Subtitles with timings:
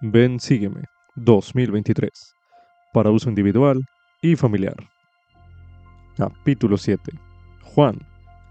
[0.00, 0.84] Ven Sígueme
[1.16, 2.32] 2023
[2.92, 3.84] para uso individual
[4.22, 4.76] y familiar.
[6.16, 7.18] Capítulo 7.
[7.64, 7.98] Juan,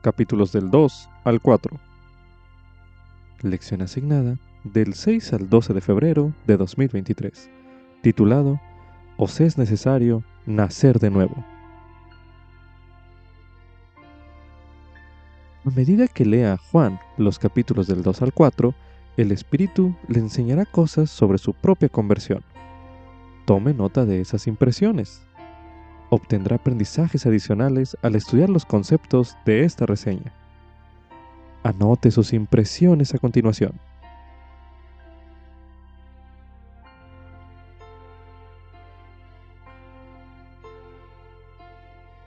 [0.01, 1.79] capítulos del 2 al 4.
[3.43, 7.49] Lección asignada del 6 al 12 de febrero de 2023,
[8.01, 8.59] titulado
[9.15, 11.45] Os es necesario nacer de nuevo.
[15.63, 18.75] A medida que lea Juan los capítulos del 2 al 4,
[19.17, 22.43] el Espíritu le enseñará cosas sobre su propia conversión.
[23.45, 25.25] Tome nota de esas impresiones.
[26.11, 30.33] Obtendrá aprendizajes adicionales al estudiar los conceptos de esta reseña.
[31.63, 33.79] Anote sus impresiones a continuación.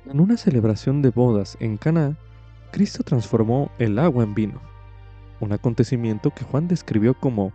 [0.07, 2.17] En una celebración de bodas en Caná,
[2.73, 4.70] Cristo transformó el agua en vino
[5.41, 7.53] un acontecimiento que Juan describió como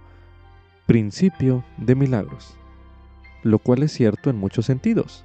[0.85, 2.57] principio de milagros,
[3.43, 5.23] lo cual es cierto en muchos sentidos.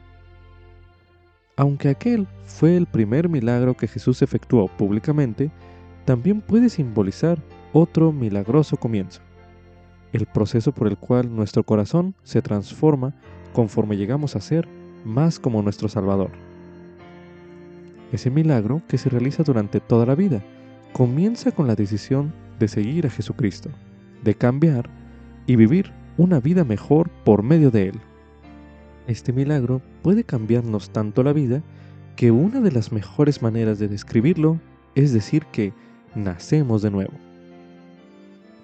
[1.56, 5.50] Aunque aquel fue el primer milagro que Jesús efectuó públicamente,
[6.04, 9.20] también puede simbolizar otro milagroso comienzo,
[10.12, 13.14] el proceso por el cual nuestro corazón se transforma
[13.52, 14.68] conforme llegamos a ser
[15.04, 16.30] más como nuestro Salvador.
[18.12, 20.42] Ese milagro que se realiza durante toda la vida
[20.92, 23.70] comienza con la decisión de seguir a Jesucristo,
[24.22, 24.88] de cambiar
[25.46, 28.00] y vivir una vida mejor por medio de Él.
[29.08, 31.62] Este milagro puede cambiarnos tanto la vida
[32.14, 34.60] que una de las mejores maneras de describirlo
[34.94, 35.72] es decir que
[36.14, 37.14] nacemos de nuevo.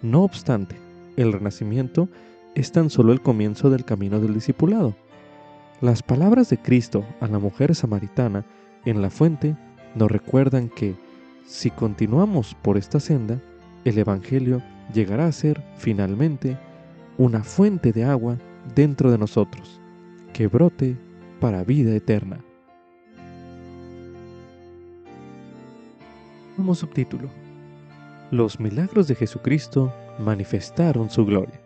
[0.02, 0.76] No obstante,
[1.16, 2.08] el renacimiento
[2.54, 4.94] es tan solo el comienzo del camino del discipulado.
[5.80, 8.44] Las palabras de Cristo a la mujer samaritana
[8.84, 9.56] en la fuente
[9.94, 10.94] nos recuerdan que,
[11.46, 13.40] si continuamos por esta senda,
[13.86, 16.58] el Evangelio llegará a ser finalmente
[17.18, 18.36] una fuente de agua
[18.74, 19.80] dentro de nosotros,
[20.32, 20.96] que brote
[21.40, 22.40] para vida eterna.
[26.56, 27.28] Como subtítulo,
[28.32, 31.60] Los milagros de Jesucristo manifestaron su gloria.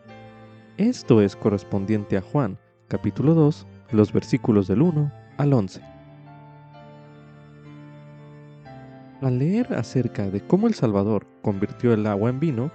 [0.76, 2.58] Esto es correspondiente a Juan,
[2.88, 5.80] capítulo 2, los versículos del 1 al 11.
[9.22, 12.70] Al leer acerca de cómo el Salvador convirtió el agua en vino,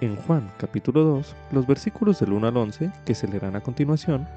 [0.00, 4.28] en Juan capítulo 2, los versículos del 1 al 11, que se leerán a continuación,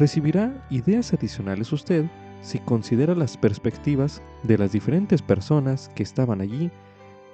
[0.00, 2.06] recibirá ideas adicionales usted
[2.42, 6.72] si considera las perspectivas de las diferentes personas que estaban allí,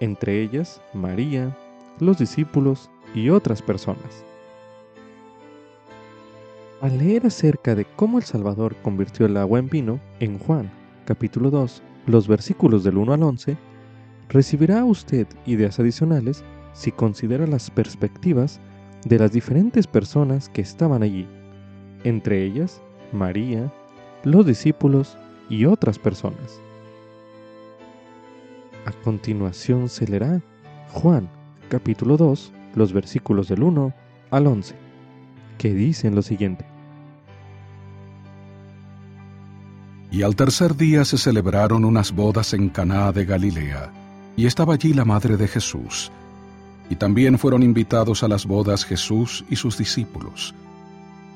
[0.00, 1.56] entre ellas María,
[1.99, 4.23] los discípulos y otras personas.
[6.83, 10.71] Al leer acerca de cómo el Salvador convirtió el agua en vino, en Juan
[11.06, 13.56] capítulo 2, los versículos del 1 al 11,
[14.28, 18.61] recibirá usted ideas adicionales si considera las perspectivas
[19.05, 21.27] de las diferentes personas que estaban allí,
[22.05, 23.72] entre ellas María,
[24.25, 25.17] los discípulos
[25.49, 26.61] y otras personas.
[28.84, 30.43] A continuación se leerá
[30.93, 31.28] Juan
[31.69, 33.93] capítulo 2, los versículos del 1
[34.31, 34.75] al 11,
[35.59, 36.75] que dicen lo siguiente.
[40.11, 43.93] Y al tercer día se celebraron unas bodas en Caná de Galilea,
[44.37, 46.11] y estaba allí la madre de Jesús.
[46.89, 50.55] Y también fueron invitados a las bodas Jesús y sus discípulos.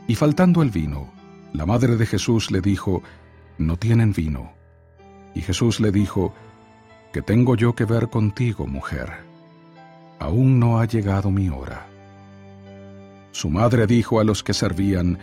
[0.06, 1.08] Y faltando el vino,
[1.52, 3.02] la madre de Jesús le dijo,
[3.58, 4.52] No tienen vino.
[5.34, 6.32] Y Jesús le dijo,
[7.12, 9.10] ¿Qué tengo yo que ver contigo, mujer?
[10.20, 11.86] Aún no ha llegado mi hora.
[13.32, 15.18] Su madre dijo a los que servían,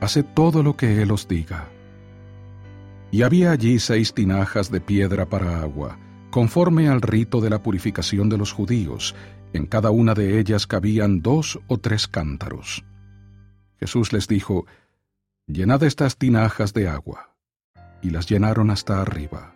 [0.00, 1.68] Haced todo lo que Él os diga.
[3.12, 5.98] Y había allí seis tinajas de piedra para agua,
[6.30, 9.14] conforme al rito de la purificación de los judíos.
[9.52, 12.84] En cada una de ellas cabían dos o tres cántaros.
[13.78, 14.64] Jesús les dijo,
[15.46, 17.34] Llenad estas tinajas de agua.
[18.00, 19.54] Y las llenaron hasta arriba.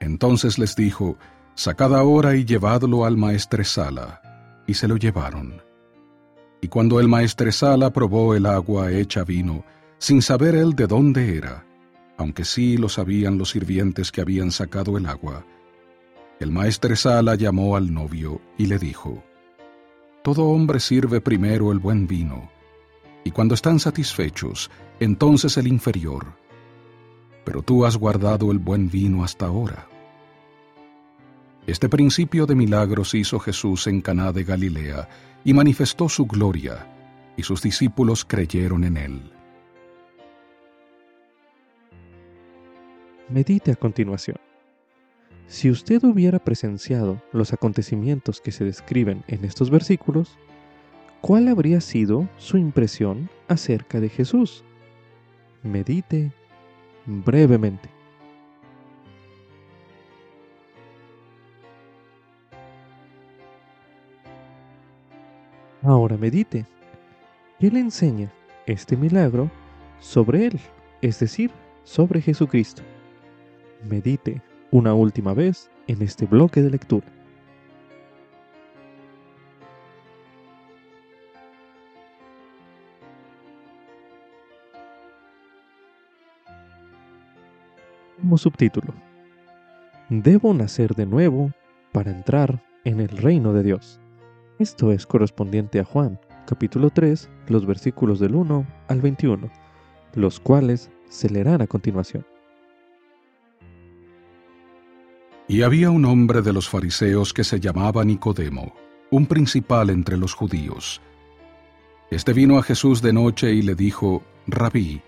[0.00, 1.16] Entonces les dijo,
[1.54, 4.64] Sacad ahora y llevadlo al maestresala.
[4.66, 5.62] Y se lo llevaron.
[6.60, 9.64] Y cuando el maestresala probó el agua hecha vino,
[9.98, 11.65] sin saber él de dónde era,
[12.16, 15.44] aunque sí lo sabían los sirvientes que habían sacado el agua.
[16.40, 19.22] El maestresala llamó al novio y le dijo,
[20.22, 22.50] Todo hombre sirve primero el buen vino,
[23.24, 24.70] y cuando están satisfechos,
[25.00, 26.26] entonces el inferior.
[27.44, 29.88] Pero tú has guardado el buen vino hasta ahora.
[31.66, 35.08] Este principio de milagros hizo Jesús en Caná de Galilea
[35.44, 36.86] y manifestó su gloria,
[37.36, 39.35] y sus discípulos creyeron en él.
[43.28, 44.36] Medite a continuación.
[45.48, 50.38] Si usted hubiera presenciado los acontecimientos que se describen en estos versículos,
[51.20, 54.62] cuál habría sido su impresión acerca de Jesús.
[55.64, 56.32] Medite
[57.04, 57.88] brevemente.
[65.82, 66.64] Ahora medite.
[67.58, 68.32] ¿Qué le enseña
[68.66, 69.50] este milagro
[69.98, 70.60] sobre Él,
[71.02, 71.50] es decir,
[71.82, 72.82] sobre Jesucristo?
[73.84, 77.06] Medite una última vez en este bloque de lectura.
[88.20, 88.92] Como subtítulo,
[90.08, 91.50] Debo nacer de nuevo
[91.90, 93.98] para entrar en el reino de Dios.
[94.60, 99.50] Esto es correspondiente a Juan, capítulo 3, los versículos del 1 al 21,
[100.14, 102.24] los cuales se leerán a continuación.
[105.48, 108.74] Y había un hombre de los fariseos que se llamaba Nicodemo,
[109.10, 111.00] un principal entre los judíos.
[112.10, 115.02] Este vino a Jesús de noche y le dijo, Rabí,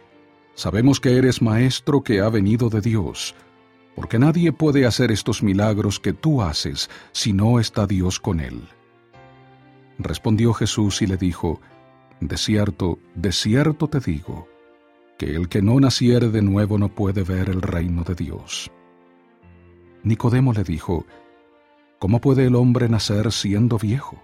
[0.54, 3.34] sabemos que eres maestro que ha venido de Dios,
[3.96, 8.62] porque nadie puede hacer estos milagros que tú haces si no está Dios con él.
[9.98, 11.60] Respondió Jesús y le dijo,
[12.20, 14.46] De cierto, de cierto te digo,
[15.18, 18.70] que el que no naciere de nuevo no puede ver el reino de Dios.
[20.02, 21.06] Nicodemo le dijo,
[21.98, 24.22] ¿Cómo puede el hombre nacer siendo viejo?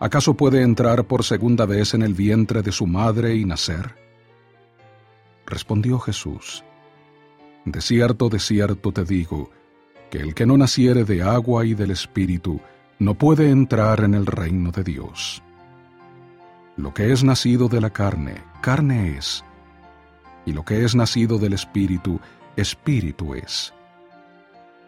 [0.00, 3.94] ¿Acaso puede entrar por segunda vez en el vientre de su madre y nacer?
[5.46, 6.64] Respondió Jesús,
[7.64, 9.50] De cierto, de cierto te digo,
[10.10, 12.60] que el que no naciere de agua y del Espíritu,
[12.98, 15.42] no puede entrar en el reino de Dios.
[16.76, 19.44] Lo que es nacido de la carne, carne es,
[20.46, 22.20] y lo que es nacido del Espíritu,
[22.56, 23.72] Espíritu es.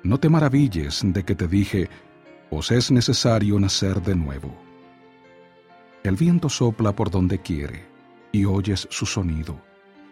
[0.05, 1.89] No te maravilles de que te dije,
[2.51, 4.55] os es necesario nacer de nuevo.
[6.03, 7.87] El viento sopla por donde quiere,
[8.31, 9.59] y oyes su sonido,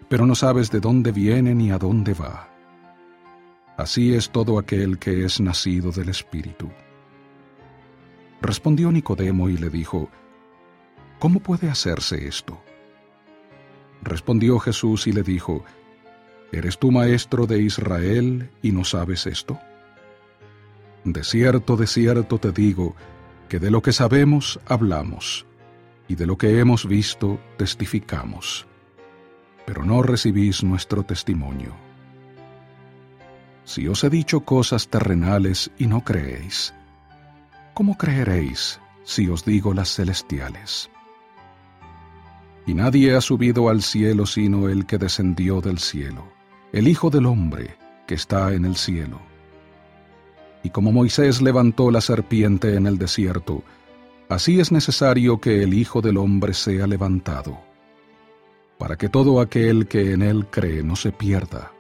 [0.09, 2.49] pero no sabes de dónde viene ni a dónde va.
[3.77, 6.71] Así es todo aquel que es nacido del Espíritu.
[8.41, 10.09] Respondió Nicodemo y le dijo,
[11.19, 12.63] ¿Cómo puede hacerse esto?
[14.03, 15.65] Respondió Jesús y le dijo,
[16.51, 19.61] ¿Eres tú maestro de Israel y no sabes esto?
[21.05, 22.95] De cierto, de cierto te digo,
[23.49, 25.47] que de lo que sabemos hablamos,
[26.09, 28.67] y de lo que hemos visto testificamos,
[29.67, 31.75] pero no recibís nuestro testimonio.
[33.65, 36.75] Si os he dicho cosas terrenales y no creéis,
[37.75, 40.91] ¿cómo creeréis si os digo las celestiales?
[42.67, 46.33] Y nadie ha subido al cielo sino el que descendió del cielo,
[46.73, 47.77] el Hijo del Hombre
[48.07, 49.32] que está en el cielo.
[50.63, 53.63] Y como Moisés levantó la serpiente en el desierto,
[54.29, 57.61] así es necesario que el Hijo del Hombre sea levantado,
[58.79, 61.73] para que todo aquel que en él cree no se pierda,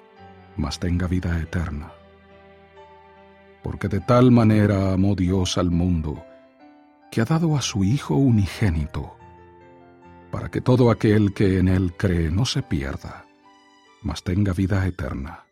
[0.56, 1.92] mas tenga vida eterna
[3.62, 6.24] porque de tal manera amó Dios al mundo,
[7.10, 9.16] que ha dado a su Hijo unigénito,
[10.30, 13.26] para que todo aquel que en Él cree no se pierda,
[14.02, 15.44] mas tenga vida eterna.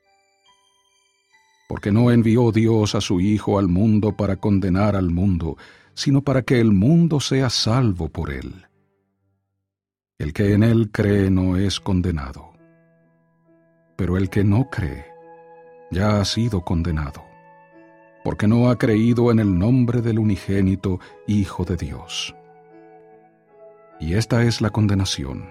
[1.70, 5.56] Porque no envió Dios a su Hijo al mundo para condenar al mundo,
[5.94, 8.66] sino para que el mundo sea salvo por Él.
[10.18, 12.54] El que en Él cree no es condenado,
[13.94, 15.06] pero el que no cree
[15.92, 17.30] ya ha sido condenado
[18.24, 22.34] porque no ha creído en el nombre del unigénito Hijo de Dios.
[23.98, 25.50] Y esta es la condenación,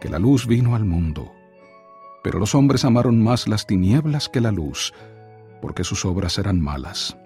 [0.00, 1.35] que la luz vino al mundo,
[2.26, 4.92] pero los hombres amaron más las tinieblas que la luz,
[5.62, 7.16] porque sus obras eran malas.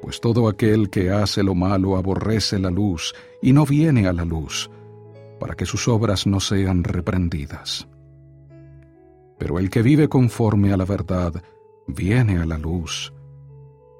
[0.00, 4.24] Pues todo aquel que hace lo malo aborrece la luz y no viene a la
[4.24, 4.70] luz,
[5.40, 7.88] para que sus obras no sean reprendidas.
[9.36, 11.42] Pero el que vive conforme a la verdad,
[11.88, 13.12] viene a la luz,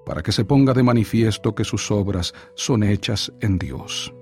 [0.06, 4.14] para que se ponga de manifiesto que sus obras son hechas en Dios.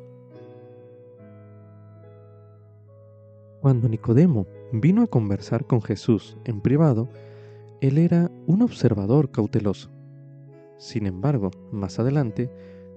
[3.61, 7.09] Cuando Nicodemo vino a conversar con Jesús en privado,
[7.81, 9.91] él era un observador cauteloso.
[10.79, 12.51] Sin embargo, más adelante,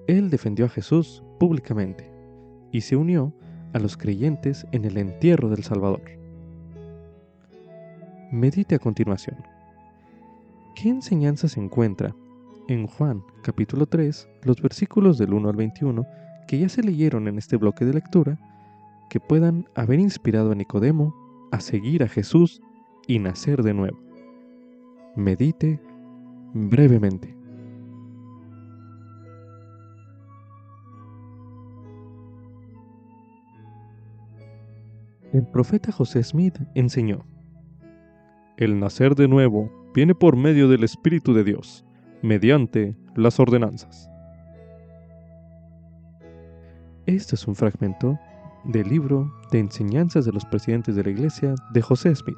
[0.08, 2.12] él defendió a Jesús públicamente
[2.72, 3.34] y se unió
[3.74, 6.02] a los creyentes en el entierro del Salvador.
[8.32, 9.38] Medite a continuación.
[10.76, 12.16] ¿Qué enseñanza se encuentra
[12.68, 16.06] en Juan capítulo 3, los versículos del 1 al 21,
[16.48, 18.40] que ya se leyeron en este bloque de lectura,
[19.10, 21.14] que puedan haber inspirado a Nicodemo
[21.52, 22.62] a seguir a Jesús
[23.08, 24.00] y nacer de nuevo.
[25.16, 25.80] Medite
[26.54, 27.36] brevemente.
[35.34, 37.26] El profeta José Smith enseñó,
[38.58, 41.86] El nacer de nuevo viene por medio del Espíritu de Dios,
[42.22, 44.10] mediante las ordenanzas.
[47.06, 48.20] Este es un fragmento
[48.64, 52.38] del libro de enseñanzas de los presidentes de la Iglesia de José Smith.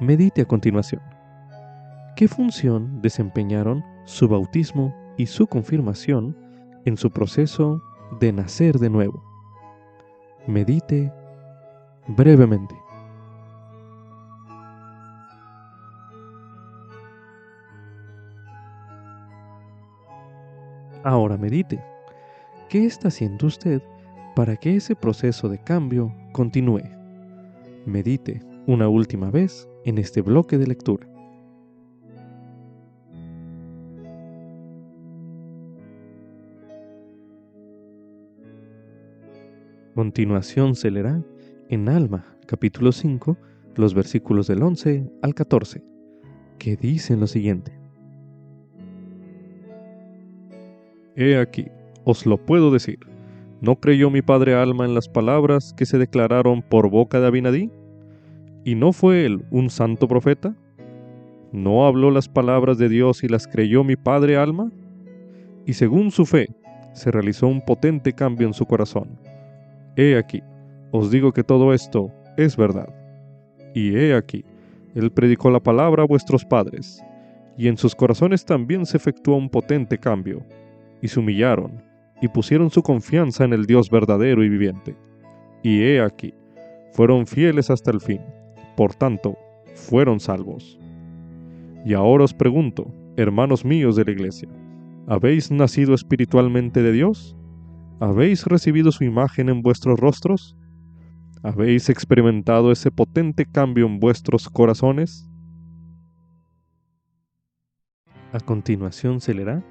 [0.00, 1.02] Medite a continuación.
[2.16, 6.36] ¿Qué función desempeñaron su bautismo y su confirmación
[6.84, 7.82] en su proceso
[8.20, 9.22] de nacer de nuevo?
[10.46, 11.12] Medite
[12.08, 12.74] brevemente.
[21.02, 21.95] Ahora medite.
[22.68, 23.80] ¿Qué está haciendo usted
[24.34, 26.82] para que ese proceso de cambio continúe?
[27.84, 31.06] Medite una última vez en este bloque de lectura.
[39.94, 41.22] Continuación se leerá
[41.68, 43.38] en Alma, capítulo 5,
[43.76, 45.84] los versículos del 11 al 14,
[46.58, 47.72] que dicen lo siguiente.
[51.14, 51.68] He aquí,
[52.06, 53.00] os lo puedo decir,
[53.60, 57.68] ¿no creyó mi padre Alma en las palabras que se declararon por boca de Abinadí?
[58.64, 60.54] ¿Y no fue él un santo profeta?
[61.50, 64.70] ¿No habló las palabras de Dios y las creyó mi padre Alma?
[65.66, 66.46] Y según su fe,
[66.92, 69.18] se realizó un potente cambio en su corazón.
[69.96, 70.44] He aquí,
[70.92, 72.88] os digo que todo esto es verdad.
[73.74, 74.44] Y he aquí,
[74.94, 77.02] él predicó la palabra a vuestros padres,
[77.58, 80.44] y en sus corazones también se efectuó un potente cambio
[81.02, 81.85] y se humillaron,
[82.20, 84.96] y pusieron su confianza en el Dios verdadero y viviente.
[85.62, 86.34] Y he aquí,
[86.92, 88.20] fueron fieles hasta el fin,
[88.76, 89.36] por tanto,
[89.74, 90.78] fueron salvos.
[91.84, 94.48] Y ahora os pregunto, hermanos míos de la iglesia,
[95.06, 97.36] ¿habéis nacido espiritualmente de Dios?
[98.00, 100.56] ¿Habéis recibido su imagen en vuestros rostros?
[101.42, 105.30] ¿Habéis experimentado ese potente cambio en vuestros corazones?
[108.32, 109.62] A continuación se leerá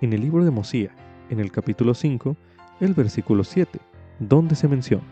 [0.00, 0.94] en el libro de Mosía,
[1.30, 2.36] en el capítulo 5,
[2.80, 3.78] el versículo 7,
[4.18, 5.04] donde se menciona.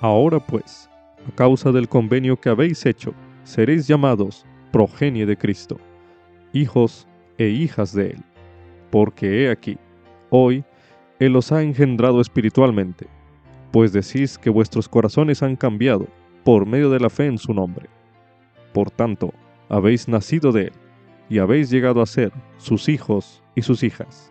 [0.00, 0.88] Ahora pues,
[1.26, 5.78] a causa del convenio que habéis hecho, seréis llamados progenie de Cristo,
[6.52, 7.06] hijos
[7.38, 8.22] e hijas de Él,
[8.90, 9.78] porque he aquí,
[10.30, 10.64] hoy,
[11.18, 13.06] Él os ha engendrado espiritualmente,
[13.70, 16.06] pues decís que vuestros corazones han cambiado
[16.44, 17.88] por medio de la fe en su nombre.
[18.72, 19.32] Por tanto,
[19.68, 20.72] habéis nacido de Él
[21.28, 24.30] y habéis llegado a ser sus hijos y sus hijas.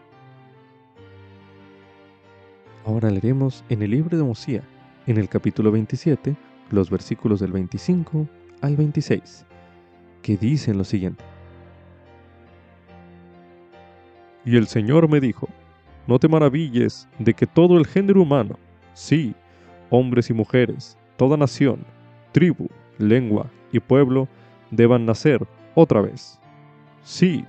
[2.85, 4.61] Ahora leeremos en el libro de Mosía,
[5.07, 6.35] en el capítulo 27,
[6.69, 8.27] los versículos del 25
[8.61, 9.45] al 26,
[10.21, 11.23] que dicen lo siguiente.
[14.45, 15.47] Y el Señor me dijo,
[16.07, 18.59] no te maravilles de que todo el género humano,
[18.93, 19.33] sí,
[19.89, 21.85] hombres y mujeres, toda nación,
[22.33, 24.27] tribu, lengua y pueblo,
[24.69, 26.39] deban nacer otra vez
[27.03, 27.45] Sí,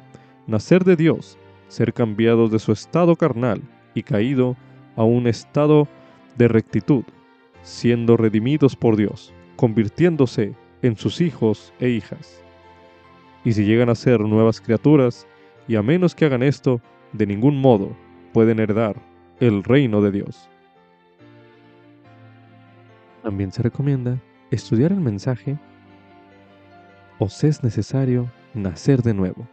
[0.46, 3.62] nacer de Dios, ser cambiados de su estado carnal
[3.94, 4.56] y caído
[4.96, 5.88] a un estado
[6.37, 7.04] de rectitud,
[7.62, 12.42] siendo redimidos por Dios, convirtiéndose en sus hijos e hijas.
[13.44, 15.26] Y si llegan a ser nuevas criaturas,
[15.66, 16.80] y a menos que hagan esto,
[17.12, 17.96] de ningún modo
[18.32, 18.96] pueden heredar
[19.40, 20.49] el reino de Dios.
[23.23, 24.20] También se recomienda
[24.50, 25.56] estudiar el mensaje
[27.18, 29.49] os es necesario Nacer de nuevo.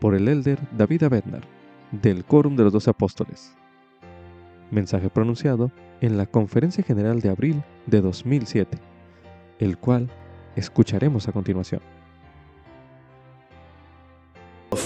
[0.00, 1.42] Por el elder David Abednar,
[1.92, 3.54] del Quórum de los Doce Apóstoles.
[4.72, 8.76] Mensaje pronunciado en la Conferencia General de abril de 2007,
[9.60, 10.10] el cual
[10.56, 11.80] escucharemos a continuación.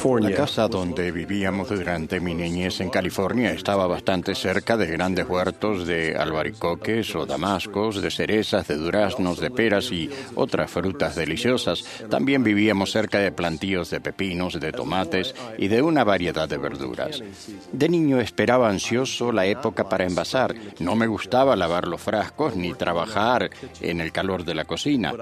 [0.05, 5.87] La casa donde vivíamos durante mi niñez en California estaba bastante cerca de grandes huertos
[5.87, 11.83] de albaricoques o damascos, de cerezas, de duraznos, de peras y otras frutas deliciosas.
[12.11, 17.23] También vivíamos cerca de plantíos de pepinos, de tomates y de una variedad de verduras.
[17.73, 20.55] De niño esperaba ansioso la época para envasar.
[20.81, 23.49] No me gustaba lavar los frascos ni trabajar
[23.81, 25.15] en el calor de la cocina,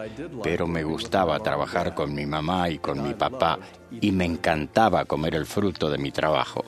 [0.43, 3.61] pero me gustaba trabajar con mi mamá y con mi papá
[4.00, 6.64] y me encantaba comer el fruto de mi trabajo.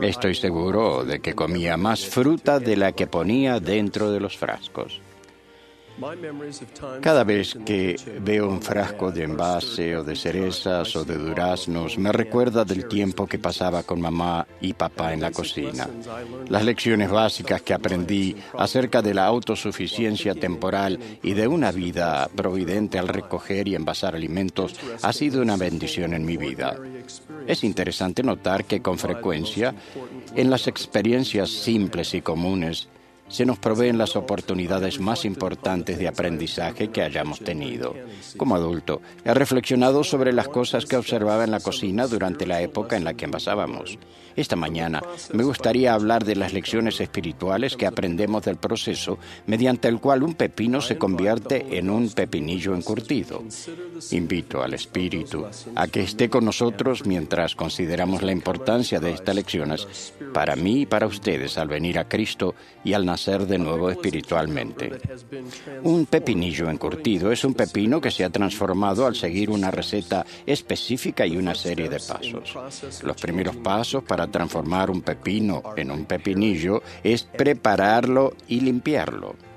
[0.00, 5.00] Estoy seguro de que comía más fruta de la que ponía dentro de los frascos.
[7.00, 12.12] Cada vez que veo un frasco de envase o de cerezas o de duraznos, me
[12.12, 15.88] recuerda del tiempo que pasaba con mamá y papá en la cocina.
[16.48, 22.98] Las lecciones básicas que aprendí acerca de la autosuficiencia temporal y de una vida providente
[22.98, 26.76] al recoger y envasar alimentos ha sido una bendición en mi vida.
[27.46, 29.74] Es interesante notar que con frecuencia,
[30.34, 32.88] en las experiencias simples y comunes,
[33.32, 37.94] se nos proveen las oportunidades más importantes de aprendizaje que hayamos tenido.
[38.36, 42.96] Como adulto, he reflexionado sobre las cosas que observaba en la cocina durante la época
[42.96, 43.98] en la que envasábamos.
[44.36, 49.98] Esta mañana me gustaría hablar de las lecciones espirituales que aprendemos del proceso mediante el
[49.98, 53.42] cual un pepino se convierte en un pepinillo encurtido.
[54.10, 60.12] Invito al Espíritu a que esté con nosotros mientras consideramos la importancia de estas lecciones
[60.34, 64.90] para mí y para ustedes al venir a Cristo y al nacer de nuevo espiritualmente.
[65.84, 71.24] Un pepinillo encurtido es un pepino que se ha transformado al seguir una receta específica
[71.24, 73.02] y una serie de pasos.
[73.02, 79.51] Los primeros pasos para transformar un pepino en un pepinillo es prepararlo y limpiarlo.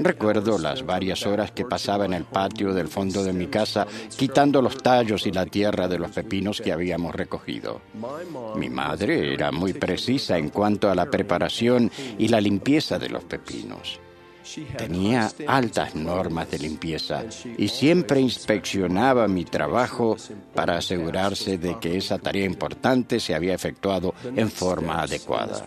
[0.00, 3.86] Recuerdo las varias horas que pasaba en el patio del fondo de mi casa
[4.16, 7.80] quitando los tallos y la tierra de los pepinos que habíamos recogido.
[8.56, 13.24] Mi madre era muy precisa en cuanto a la preparación y la limpieza de los
[13.24, 14.00] pepinos.
[14.76, 17.24] Tenía altas normas de limpieza
[17.56, 20.16] y siempre inspeccionaba mi trabajo
[20.54, 25.66] para asegurarse de que esa tarea importante se había efectuado en forma adecuada.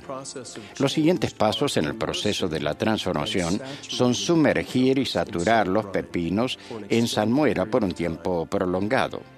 [0.77, 6.59] Los siguientes pasos en el proceso de la transformación son sumergir y saturar los pepinos
[6.89, 9.36] en salmuera por un tiempo prolongado.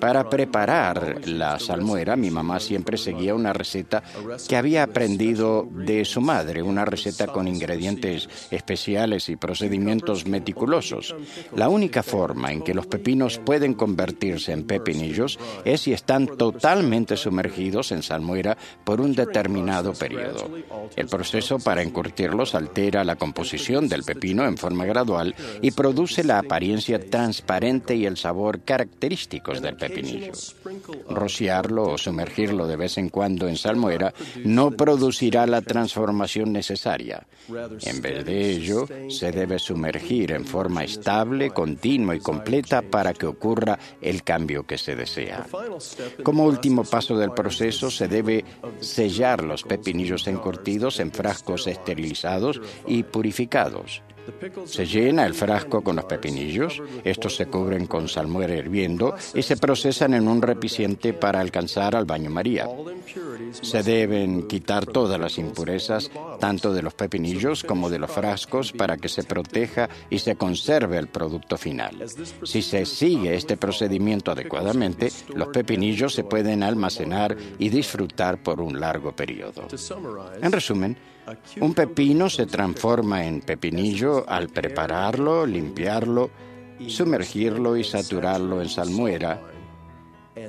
[0.00, 4.02] Para preparar la salmuera, mi mamá siempre seguía una receta
[4.48, 11.14] que había aprendido de su madre, una receta con ingredientes especiales y procedimientos meticulosos.
[11.54, 17.16] La única forma en que los pepinos pueden convertirse en pepinillos es si están totalmente
[17.16, 20.50] sumergidos en salmuera por un determinado periodo.
[20.96, 26.38] El proceso para encurtirlos altera la composición del pepino en forma gradual y produce la
[26.38, 30.32] apariencia transparente y el sabor característico del pepinillo.
[31.08, 34.12] Rociarlo o sumergirlo de vez en cuando en salmuera
[34.44, 37.26] no producirá la transformación necesaria.
[37.82, 43.26] En vez de ello, se debe sumergir en forma estable, continua y completa para que
[43.26, 45.46] ocurra el cambio que se desea.
[46.22, 48.44] Como último paso del proceso, se debe
[48.80, 54.02] sellar los pepinillos encurtidos en frascos esterilizados y purificados.
[54.64, 59.56] Se llena el frasco con los pepinillos, estos se cubren con salmuera hirviendo y se
[59.56, 62.68] procesan en un recipiente para alcanzar al baño María.
[63.62, 66.10] Se deben quitar todas las impurezas,
[66.40, 70.98] tanto de los pepinillos como de los frascos, para que se proteja y se conserve
[70.98, 72.04] el producto final.
[72.42, 78.80] Si se sigue este procedimiento adecuadamente, los pepinillos se pueden almacenar y disfrutar por un
[78.80, 79.68] largo periodo.
[80.42, 80.96] En resumen,
[81.60, 86.30] un pepino se transforma en pepinillo al prepararlo, limpiarlo,
[86.86, 89.40] sumergirlo y saturarlo en salmuera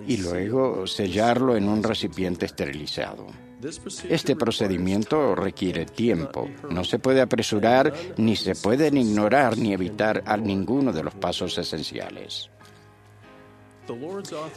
[0.06, 3.28] y luego sellarlo en un recipiente esterilizado.
[4.08, 6.48] Este procedimiento requiere tiempo.
[6.70, 11.58] No se puede apresurar ni se pueden ignorar ni evitar a ninguno de los pasos
[11.58, 12.52] esenciales.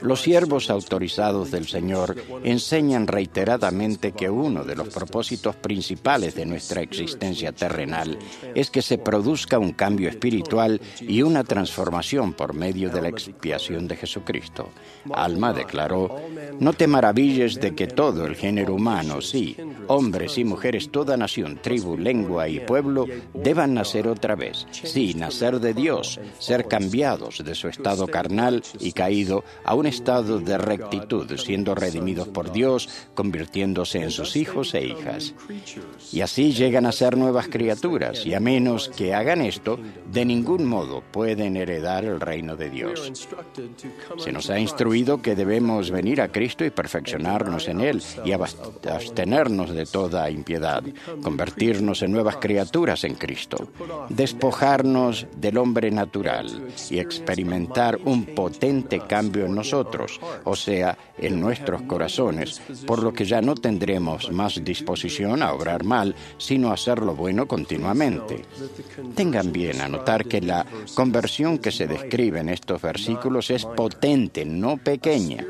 [0.03, 6.83] Los siervos autorizados del Señor enseñan reiteradamente que uno de los propósitos principales de nuestra
[6.83, 8.19] existencia terrenal
[8.55, 13.87] es que se produzca un cambio espiritual y una transformación por medio de la expiación
[13.87, 14.71] de Jesucristo.
[15.13, 16.17] Alma declaró,
[16.59, 21.59] no te maravilles de que todo el género humano, sí, hombres y mujeres, toda nación,
[21.63, 27.55] tribu, lengua y pueblo, deban nacer otra vez, sí, nacer de Dios, ser cambiados de
[27.55, 29.20] su estado carnal y caído
[29.65, 35.35] a un estado de rectitud, siendo redimidos por Dios, convirtiéndose en sus hijos e hijas.
[36.13, 39.79] Y así llegan a ser nuevas criaturas, y a menos que hagan esto,
[40.11, 43.13] de ningún modo pueden heredar el reino de Dios.
[44.19, 49.71] Se nos ha instruido que debemos venir a Cristo y perfeccionarnos en Él y abstenernos
[49.71, 50.83] de toda impiedad,
[51.23, 53.69] convertirnos en nuevas criaturas en Cristo,
[54.09, 61.83] despojarnos del hombre natural y experimentar un potente cambio en nosotros, o sea, en nuestros
[61.83, 67.01] corazones, por lo que ya no tendremos más disposición a obrar mal, sino a hacer
[67.01, 68.45] lo bueno continuamente.
[69.17, 74.45] Tengan bien a notar que la conversión que se describe en estos versículos es potente,
[74.45, 75.45] no pequeña.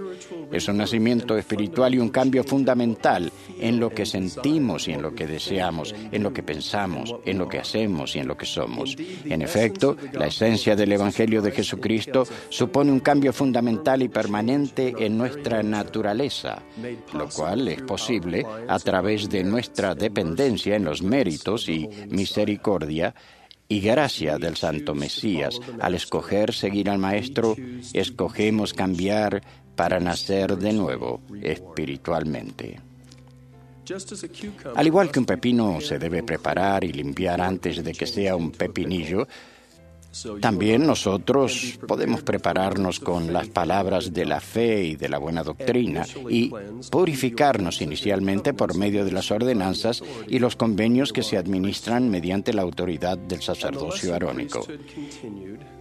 [0.53, 5.15] Es un nacimiento espiritual y un cambio fundamental en lo que sentimos y en lo
[5.15, 8.97] que deseamos, en lo que pensamos, en lo que hacemos y en lo que somos.
[9.25, 15.17] En efecto, la esencia del Evangelio de Jesucristo supone un cambio fundamental y permanente en
[15.17, 16.63] nuestra naturaleza,
[17.15, 23.15] lo cual es posible a través de nuestra dependencia en los méritos y misericordia
[23.71, 25.61] y gracia del Santo Mesías.
[25.81, 27.57] Al escoger seguir al Maestro,
[27.95, 29.43] escogemos cambiar
[29.77, 32.81] para nacer de nuevo espiritualmente.
[34.75, 38.51] Al igual que un pepino se debe preparar y limpiar antes de que sea un
[38.51, 39.29] pepinillo,
[40.41, 46.05] también nosotros podemos prepararnos con las palabras de la fe y de la buena doctrina
[46.29, 46.51] y
[46.91, 52.63] purificarnos inicialmente por medio de las ordenanzas y los convenios que se administran mediante la
[52.63, 54.67] autoridad del sacerdocio arónico.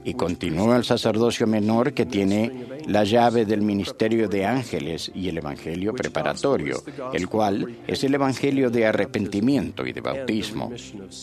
[0.03, 5.37] Y continúa el sacerdocio menor que tiene la llave del ministerio de ángeles y el
[5.37, 6.81] evangelio preparatorio,
[7.13, 10.71] el cual es el evangelio de arrepentimiento y de bautismo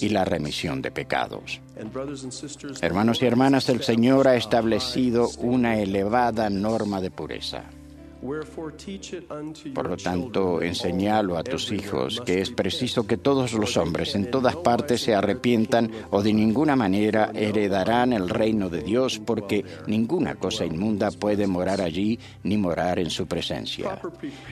[0.01, 1.61] y la remisión de pecados.
[2.81, 7.65] Hermanos y hermanas, el Señor ha establecido una elevada norma de pureza.
[9.75, 14.31] Por lo tanto, enseñalo a tus hijos que es preciso que todos los hombres en
[14.31, 20.37] todas partes se arrepientan o de ninguna manera heredarán el reino de Dios porque ninguna
[20.37, 24.01] cosa inmunda puede morar allí ni morar en su presencia.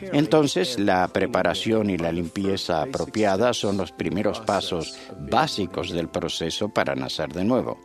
[0.01, 4.97] Entonces, la preparación y la limpieza apropiada son los primeros pasos
[5.31, 7.79] básicos del proceso para nacer de nuevo.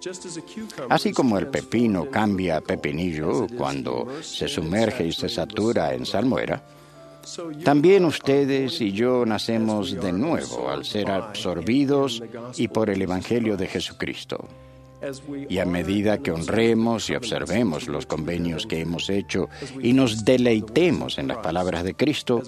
[0.90, 6.62] Así como el pepino cambia a pepinillo cuando se sumerge y se satura en salmuera,
[7.64, 12.24] también ustedes y yo nacemos de nuevo al ser absorbidos
[12.58, 14.48] y por el Evangelio de Jesucristo.
[15.48, 19.48] Y a medida que honremos y observemos los convenios que hemos hecho
[19.82, 22.42] y nos deleitemos en las palabras de Cristo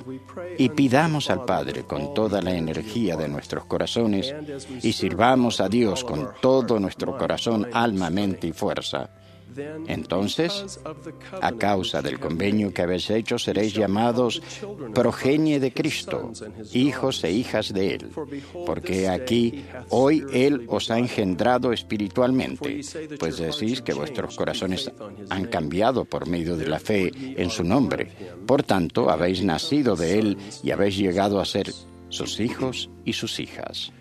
[0.57, 4.35] y pidamos al Padre con toda la energía de nuestros corazones
[4.81, 9.09] y sirvamos a Dios con todo nuestro corazón, alma, mente y fuerza,
[9.87, 10.79] entonces,
[11.41, 14.41] a causa del convenio que habéis hecho, seréis llamados
[14.93, 16.31] progenie de Cristo,
[16.73, 18.09] hijos e hijas de Él,
[18.65, 22.81] porque aquí hoy Él os ha engendrado espiritualmente,
[23.19, 24.91] pues decís que vuestros corazones
[25.29, 28.11] han cambiado por medio de la fe en su nombre.
[28.45, 31.71] Por tanto, habéis nacido de Él y habéis llegado a ser
[32.09, 33.91] sus hijos y sus hijas.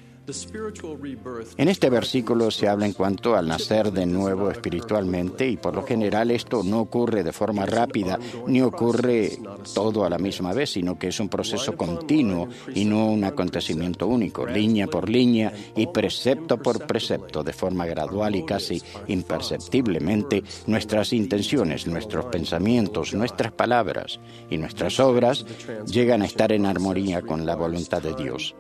[1.56, 5.82] En este versículo se habla en cuanto al nacer de nuevo espiritualmente y por lo
[5.82, 9.38] general esto no ocurre de forma rápida ni ocurre
[9.74, 14.06] todo a la misma vez, sino que es un proceso continuo y no un acontecimiento
[14.06, 21.12] único, línea por línea y precepto por precepto, de forma gradual y casi imperceptiblemente, nuestras
[21.12, 25.44] intenciones, nuestros pensamientos, nuestras palabras y nuestras obras
[25.86, 28.54] llegan a estar en armonía con la voluntad de Dios.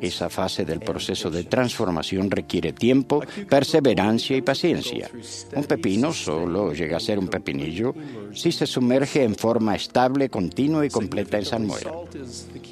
[0.00, 5.10] Esa fase del proceso de transformación requiere tiempo, perseverancia y paciencia.
[5.54, 7.94] Un pepino solo llega a ser un pepinillo
[8.32, 11.92] si se sumerge en forma estable, continua y completa en salmuera.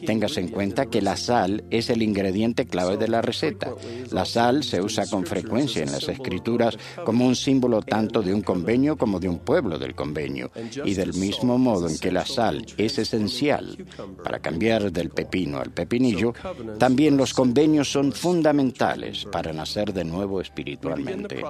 [0.06, 3.74] Tengas en cuenta que la sal es el ingrediente clave de la receta.
[4.12, 8.42] La sal se usa con frecuencia en las escrituras como un símbolo tanto de un
[8.42, 10.52] convenio como de un pueblo del convenio.
[10.84, 13.84] Y del mismo modo en que la sal es esencial
[14.22, 16.34] para cambiar del pepino al pepinillo,
[16.78, 21.42] también los convenios son fundamentales para nacer de nuevo espiritualmente.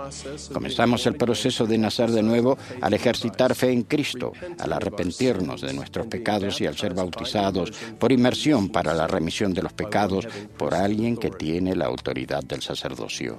[0.50, 5.74] Comenzamos el proceso de nacer de nuevo al ejercitar fe en Cristo, al arrepentirnos de
[5.74, 10.74] nuestros pecados y al ser bautizados por inmersión para la remisión de los pecados por
[10.74, 13.38] alguien que tiene la autoridad del sacerdocio.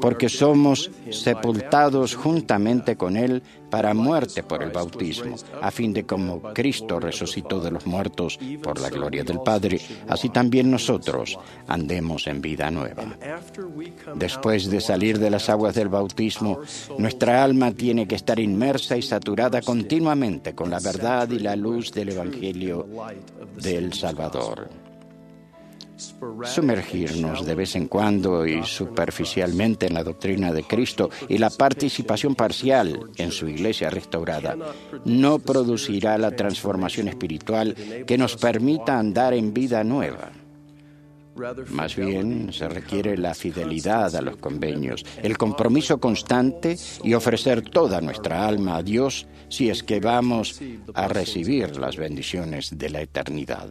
[0.00, 6.40] Porque somos sepultados juntamente con Él para muerte por el bautismo, a fin de como
[6.52, 12.40] Cristo resucitó de los muertos por la gloria del Padre, así también nosotros andemos en
[12.40, 13.04] vida nueva.
[14.14, 16.60] Después de salir de las aguas del bautismo,
[16.98, 21.92] nuestra alma tiene que estar inmersa y saturada continuamente con la verdad y la luz
[21.92, 22.86] del Evangelio
[23.56, 24.79] del Salvador
[26.44, 32.34] sumergirnos de vez en cuando y superficialmente en la doctrina de Cristo y la participación
[32.34, 34.56] parcial en su iglesia restaurada
[35.04, 37.74] no producirá la transformación espiritual
[38.06, 40.30] que nos permita andar en vida nueva.
[41.70, 48.00] Más bien se requiere la fidelidad a los convenios, el compromiso constante y ofrecer toda
[48.00, 50.60] nuestra alma a Dios si es que vamos
[50.94, 53.68] a recibir las bendiciones de la eternidad.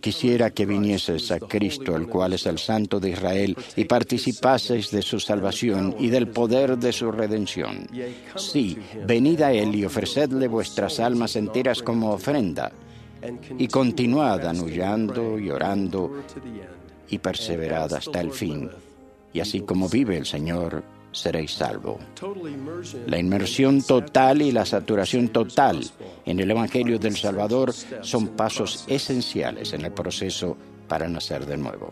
[0.00, 5.02] Quisiera que vinieses a Cristo, el cual es el Santo de Israel, y participaseis de
[5.02, 7.86] su salvación y del poder de su redención.
[8.36, 12.72] Sí, venid a Él y ofrecedle vuestras almas enteras como ofrenda
[13.58, 16.22] y continuad anullando y orando
[17.08, 18.70] y perseverad hasta el fin.
[19.32, 21.98] Y así como vive el Señor, seréis salvo.
[23.06, 25.84] La inmersión total y la saturación total
[26.24, 30.56] en el Evangelio del Salvador son pasos esenciales en el proceso
[30.88, 31.90] para nacer de nuevo.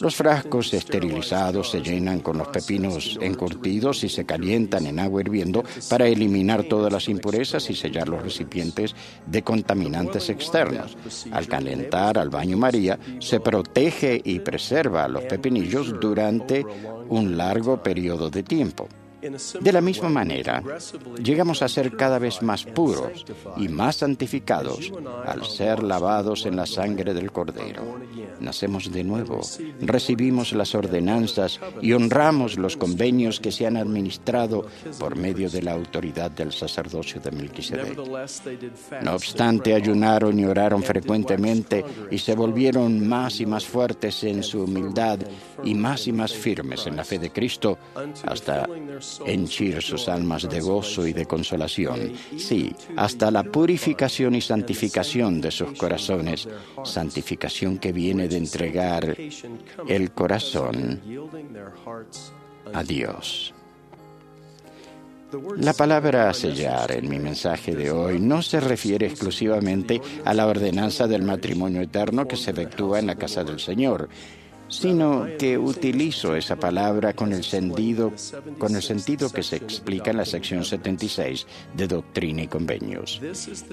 [0.00, 5.62] Los frascos esterilizados se llenan con los pepinos encurtidos y se calientan en agua hirviendo
[5.88, 8.94] para eliminar todas las impurezas y sellar los recipientes
[9.26, 10.96] de contaminantes externos.
[11.30, 16.64] Al calentar al baño María, se protege y preserva los pepinillos durante
[17.08, 18.88] un largo periodo de tiempo.
[19.60, 20.62] De la misma manera,
[21.22, 23.24] llegamos a ser cada vez más puros
[23.56, 24.92] y más santificados
[25.26, 27.98] al ser lavados en la sangre del Cordero.
[28.40, 29.40] Nacemos de nuevo,
[29.80, 34.66] recibimos las ordenanzas y honramos los convenios que se han administrado
[34.98, 37.96] por medio de la autoridad del sacerdocio de Melquisedec.
[39.02, 44.64] No obstante, ayunaron y oraron frecuentemente y se volvieron más y más fuertes en su
[44.64, 45.18] humildad
[45.62, 47.78] y más y más firmes en la fe de Cristo
[48.24, 48.68] hasta
[49.26, 55.50] henchir sus almas de gozo y de consolación, sí, hasta la purificación y santificación de
[55.50, 56.48] sus corazones,
[56.84, 59.16] santificación que viene de entregar
[59.88, 61.00] el corazón
[62.72, 63.54] a Dios.
[65.56, 71.08] La palabra sellar en mi mensaje de hoy no se refiere exclusivamente a la ordenanza
[71.08, 74.08] del matrimonio eterno que se efectúa en la casa del Señor,
[74.74, 78.12] sino que utilizo esa palabra con el sentido,
[78.58, 83.20] con el sentido que se explica en la sección 76 de Doctrina y Convenios.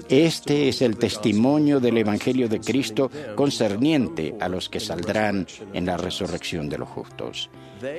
[0.08, 5.96] Este es el testimonio del Evangelio de Cristo concerniente a los que saldrán en la
[5.96, 7.50] resurrección de los justos.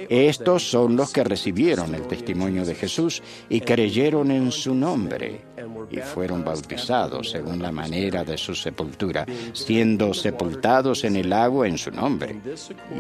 [0.10, 5.42] Estos son los que recibieron el testimonio de Jesús y creyeron en su nombre
[5.90, 11.78] y fueron bautizados según la manera de su sepultura, siendo sepultados en el agua en
[11.78, 12.40] su nombre.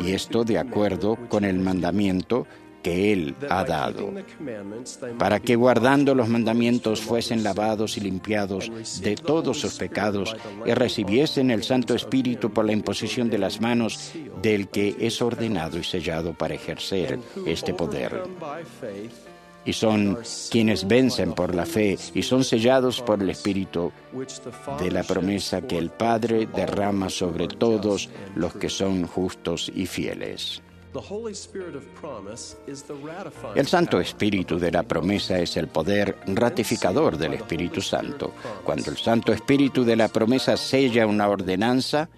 [0.03, 2.45] Y esto de acuerdo con el mandamiento
[2.83, 4.13] que Él ha dado,
[5.17, 11.49] para que guardando los mandamientos fuesen lavados y limpiados de todos sus pecados y recibiesen
[11.49, 16.33] el Santo Espíritu por la imposición de las manos del que es ordenado y sellado
[16.33, 17.17] para ejercer
[17.47, 18.21] este poder
[19.65, 20.19] y son
[20.51, 23.91] quienes vencen por la fe y son sellados por el Espíritu
[24.79, 30.61] de la promesa que el Padre derrama sobre todos los que son justos y fieles.
[33.55, 38.33] El Santo Espíritu de la promesa es el poder ratificador del Espíritu Santo.
[38.63, 42.09] Cuando el Santo Espíritu de la promesa sella una ordenanza,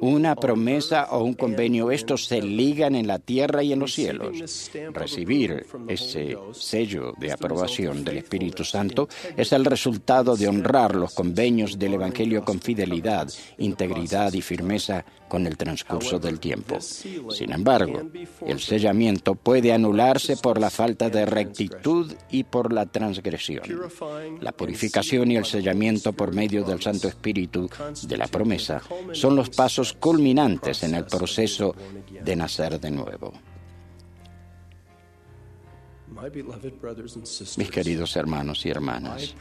[0.00, 4.70] una promesa o un convenio, estos se ligan en la tierra y en los cielos.
[4.92, 9.08] Recibir ese sello de aprobación del Espíritu Santo.
[9.36, 15.46] es el resultado de honrar los convenios del Evangelio con fidelidad, integridad y firmeza con
[15.46, 16.80] el transcurso del tiempo.
[16.80, 18.02] Sin embargo,
[18.46, 23.62] el sellamiento puede anularse por la falta de rectitud y por la transgresión.
[24.40, 27.68] La purificación y el sellamiento por medio del Santo Espíritu
[28.02, 31.74] de la promesa son los pasos culminantes en el proceso
[32.22, 33.32] de nacer de nuevo.
[37.56, 39.34] Mis queridos hermanos y hermanas,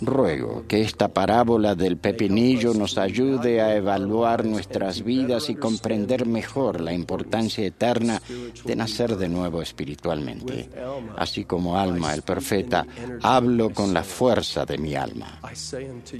[0.00, 6.80] Ruego que esta parábola del pepinillo nos ayude a evaluar nuestras vidas y comprender mejor
[6.80, 8.20] la importancia eterna
[8.64, 10.68] de nacer de nuevo espiritualmente.
[11.16, 12.86] Así como Alma, el profeta,
[13.22, 15.40] hablo con la fuerza de mi alma.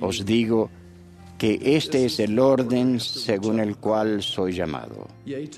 [0.01, 0.70] Os digo,
[1.38, 5.09] que este es el orden según el cual soy llamado.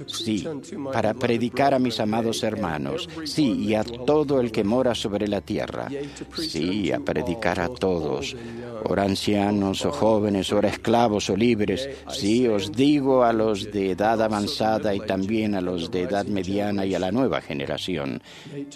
[0.07, 0.45] Sí,
[0.93, 5.41] para predicar a mis amados hermanos, sí, y a todo el que mora sobre la
[5.41, 5.89] tierra,
[6.37, 8.37] sí, a predicar a todos,
[8.85, 14.23] ora ancianos o jóvenes, ora esclavos o libres, sí, os digo a los de edad
[14.23, 18.23] avanzada y también a los de edad mediana y a la nueva generación,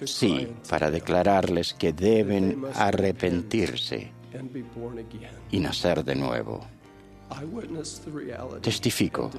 [0.05, 4.13] sí, para declararles que deben arrepentirse
[5.51, 6.78] y nacer de nuevo.
[8.63, 9.31] Testifico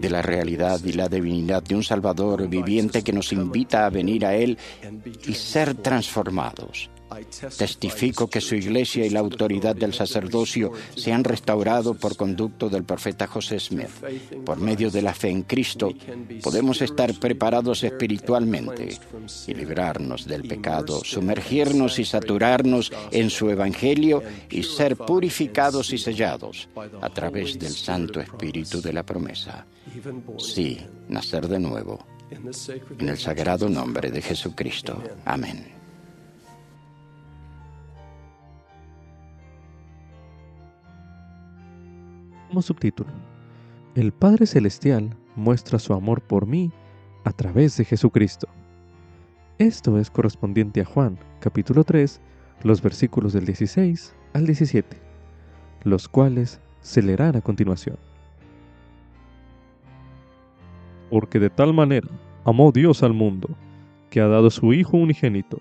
[0.00, 4.24] de la realidad y la divinidad de un Salvador viviente que nos invita a venir
[4.24, 4.56] a Él
[5.26, 6.90] y ser transformados
[7.56, 12.84] Testifico que su iglesia y la autoridad del sacerdocio se han restaurado por conducto del
[12.84, 13.90] profeta José Smith.
[14.44, 15.92] Por medio de la fe en Cristo,
[16.42, 18.98] podemos estar preparados espiritualmente
[19.46, 26.68] y librarnos del pecado, sumergirnos y saturarnos en su evangelio y ser purificados y sellados
[27.00, 29.66] a través del Santo Espíritu de la promesa.
[30.38, 32.06] Sí, nacer de nuevo.
[32.98, 35.02] En el sagrado nombre de Jesucristo.
[35.24, 35.81] Amén.
[42.60, 43.10] Subtítulo,
[43.94, 46.70] El Padre Celestial muestra su amor por mí
[47.24, 48.48] a través de Jesucristo.
[49.58, 52.20] Esto es correspondiente a Juan, capítulo 3,
[52.64, 54.98] los versículos del 16 al 17,
[55.84, 57.96] los cuales se leerán a continuación.
[61.08, 62.08] Porque de tal manera
[62.44, 63.48] amó Dios al mundo,
[64.10, 65.60] que ha dado su Hijo unigénito,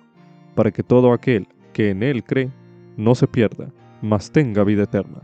[0.56, 2.49] para que todo aquel que en Él cree
[2.97, 5.21] no se pierda, mas tenga vida eterna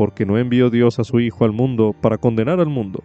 [0.00, 3.04] porque no envió Dios a su Hijo al mundo para condenar al mundo,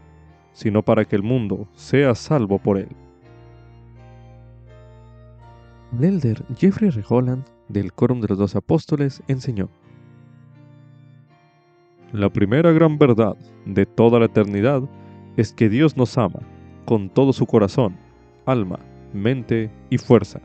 [0.53, 2.88] sino para que el mundo sea salvo por él.
[5.99, 6.21] El
[6.58, 7.03] Jeffrey R.
[7.05, 9.69] Holland, del Quórum de los Dos Apóstoles, enseñó:
[12.13, 14.81] La primera gran verdad de toda la eternidad
[15.36, 16.39] es que Dios nos ama
[16.86, 17.97] con todo su corazón,
[18.45, 18.79] alma,
[19.12, 20.39] mente y fuerza.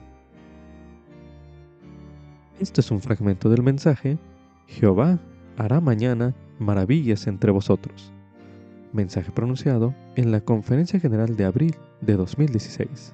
[2.58, 4.18] Este es un fragmento del mensaje
[4.66, 5.20] Jehová
[5.60, 8.14] hará mañana maravillas entre vosotros.
[8.94, 13.12] Mensaje pronunciado en la Conferencia General de abril de 2016.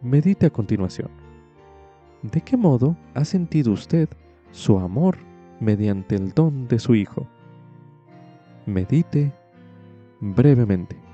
[0.00, 1.10] Medite a continuación.
[2.22, 4.08] ¿De qué modo ha sentido usted
[4.52, 5.18] su amor
[5.58, 7.26] mediante el don de su Hijo?
[8.66, 9.32] Medite
[10.20, 11.07] brevemente.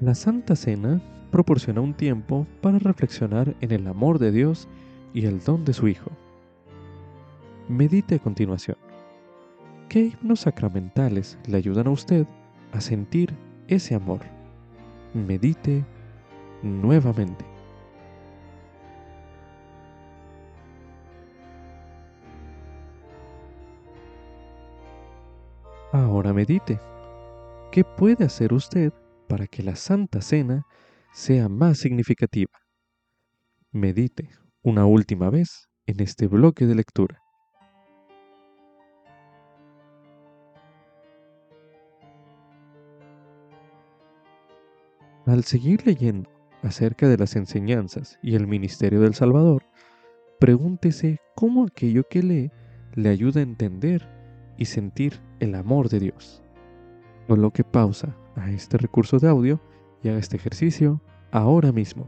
[0.00, 1.00] La Santa Cena
[1.32, 4.68] proporciona un tiempo para reflexionar en el amor de Dios
[5.12, 6.12] y el don de su Hijo.
[7.68, 8.76] Medite a continuación.
[9.88, 12.28] ¿Qué himnos sacramentales le ayudan a usted
[12.72, 13.34] a sentir
[13.66, 14.20] ese amor?
[15.14, 15.84] Medite
[16.62, 17.44] nuevamente.
[25.90, 26.78] Ahora medite.
[27.72, 28.92] ¿Qué puede hacer usted
[29.28, 30.66] para que la Santa Cena
[31.12, 32.52] sea más significativa.
[33.70, 34.30] Medite
[34.62, 37.20] una última vez en este bloque de lectura.
[45.26, 46.30] Al seguir leyendo
[46.62, 49.62] acerca de las enseñanzas y el ministerio del Salvador,
[50.40, 52.50] pregúntese cómo aquello que lee
[52.94, 54.08] le ayuda a entender
[54.56, 56.42] y sentir el amor de Dios.
[57.26, 59.60] Coloque pausa a este recurso de audio
[60.02, 62.06] y haga este ejercicio ahora mismo.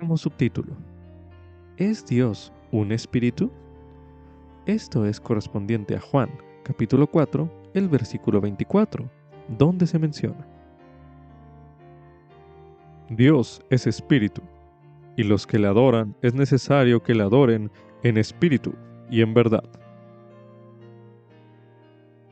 [0.00, 0.74] Como subtítulo,
[1.76, 3.50] ¿es Dios un espíritu?
[4.66, 6.28] Esto es correspondiente a Juan,
[6.64, 9.08] capítulo 4, el versículo 24,
[9.58, 10.46] donde se menciona.
[13.10, 14.42] Dios es espíritu,
[15.16, 17.70] y los que le adoran es necesario que le adoren
[18.02, 18.74] en espíritu
[19.10, 19.64] y en verdad.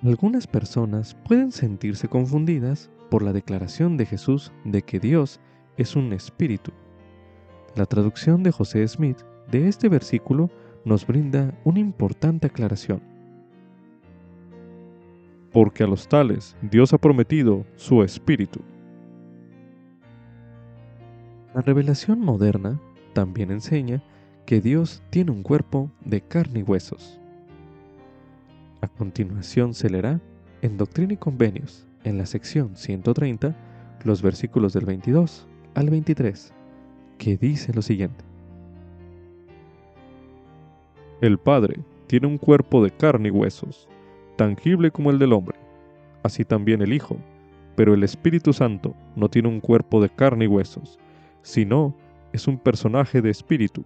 [0.02, 5.40] Algunas personas pueden sentirse confundidas por la declaración de Jesús de que Dios
[5.76, 6.72] es un espíritu.
[7.76, 9.18] La traducción de José Smith
[9.50, 10.50] de este versículo
[10.84, 13.02] nos brinda una importante aclaración.
[15.52, 18.60] Porque a los tales Dios ha prometido su espíritu.
[21.52, 22.80] La revelación moderna
[23.12, 24.00] también enseña
[24.46, 27.18] que Dios tiene un cuerpo de carne y huesos.
[28.80, 30.20] A continuación se leerá
[30.62, 33.56] en Doctrina y Convenios, en la sección 130,
[34.04, 36.52] los versículos del 22 al 23,
[37.18, 38.24] que dice lo siguiente.
[41.20, 43.88] El Padre tiene un cuerpo de carne y huesos,
[44.36, 45.58] tangible como el del hombre,
[46.22, 47.16] así también el Hijo,
[47.74, 50.98] pero el Espíritu Santo no tiene un cuerpo de carne y huesos,
[51.42, 51.96] sino
[52.32, 53.84] es un personaje de espíritu.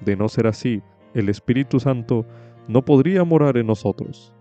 [0.00, 0.82] De no ser así,
[1.14, 2.26] el Espíritu Santo
[2.68, 4.32] no podría morar en nosotros.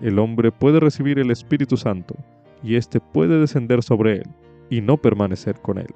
[0.00, 2.16] El hombre puede recibir el Espíritu Santo,
[2.62, 4.30] y éste puede descender sobre él,
[4.70, 5.94] y no permanecer con él.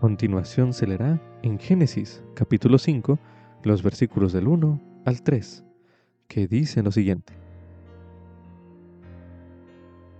[0.00, 3.18] continuación se leerá en Génesis capítulo 5
[3.64, 5.62] los versículos del 1 al 3,
[6.26, 7.34] que dicen lo siguiente.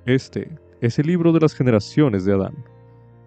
[0.04, 2.54] Este es el libro de las generaciones de Adán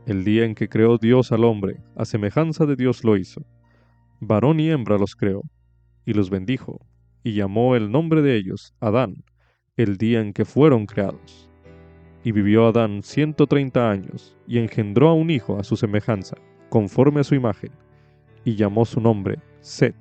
[0.05, 3.45] el día en que creó Dios al hombre, a semejanza de Dios lo hizo.
[4.19, 5.43] Varón y hembra los creó,
[6.05, 6.85] y los bendijo,
[7.23, 9.23] y llamó el nombre de ellos Adán,
[9.77, 11.49] el día en que fueron creados.
[12.23, 16.35] Y vivió Adán ciento treinta años, y engendró a un hijo a su semejanza,
[16.69, 17.71] conforme a su imagen,
[18.43, 19.95] y llamó su nombre Set.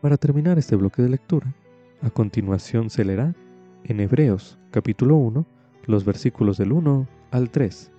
[0.00, 1.52] Para terminar este bloque de lectura,
[2.00, 3.34] a continuación se leerá
[3.82, 5.44] en Hebreos capítulo 1,
[5.86, 7.92] los versículos del 1 al 3,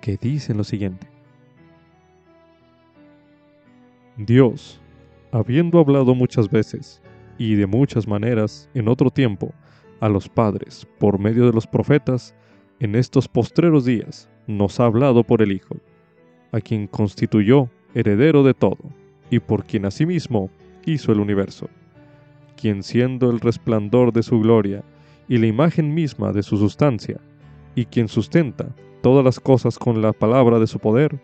[0.00, 1.08] que dicen lo siguiente.
[4.16, 4.80] Dios,
[5.32, 7.00] habiendo hablado muchas veces
[7.38, 9.52] y de muchas maneras en otro tiempo
[10.00, 12.34] a los padres por medio de los profetas,
[12.80, 15.76] en estos postreros días nos ha hablado por el Hijo,
[16.52, 18.78] a quien constituyó heredero de todo,
[19.30, 20.50] y por quien asimismo
[20.84, 21.68] hizo el universo,
[22.56, 24.82] quien siendo el resplandor de su gloria
[25.30, 27.20] y la imagen misma de su sustancia,
[27.76, 31.20] y quien sustenta todas las cosas con la palabra de su poder,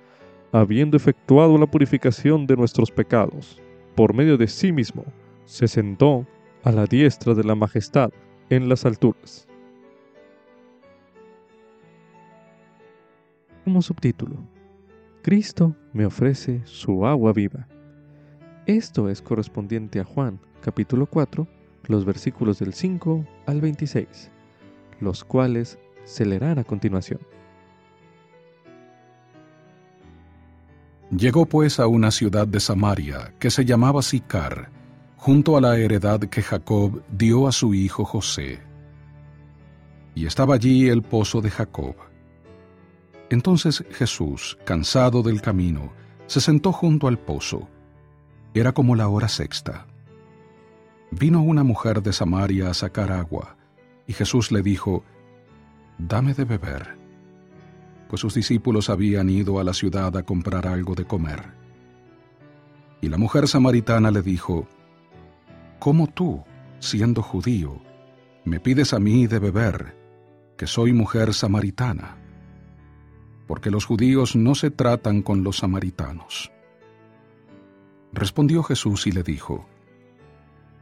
[0.52, 3.60] habiendo efectuado la purificación de nuestros pecados,
[3.96, 5.04] por medio de sí mismo,
[5.44, 6.24] se sentó
[6.62, 8.10] a la diestra de la majestad
[8.48, 9.48] en las alturas.
[13.64, 14.36] Como subtítulo,
[15.22, 17.66] Cristo me ofrece su agua viva.
[18.66, 21.46] Esto es correspondiente a Juan capítulo 4,
[21.88, 24.30] los versículos del 5 al 26,
[25.00, 27.20] los cuales se leerán a continuación.
[31.10, 34.70] Llegó pues a una ciudad de Samaria que se llamaba Sicar,
[35.16, 38.60] junto a la heredad que Jacob dio a su hijo José.
[40.14, 41.94] Y estaba allí el pozo de Jacob.
[43.30, 45.92] Entonces Jesús, cansado del camino,
[46.26, 47.68] se sentó junto al pozo.
[48.54, 49.86] Era como la hora sexta.
[51.10, 53.56] Vino una mujer de Samaria a sacar agua,
[54.06, 55.04] y Jesús le dijo,
[55.98, 57.06] Dame de beber
[58.08, 61.42] pues sus discípulos habían ido a la ciudad a comprar algo de comer.
[63.00, 64.66] Y la mujer samaritana le dijo,
[65.78, 66.42] ¿Cómo tú,
[66.78, 67.80] siendo judío,
[68.44, 69.96] me pides a mí de beber,
[70.56, 72.16] que soy mujer samaritana?
[73.46, 76.50] Porque los judíos no se tratan con los samaritanos.
[78.12, 79.68] Respondió Jesús y le dijo,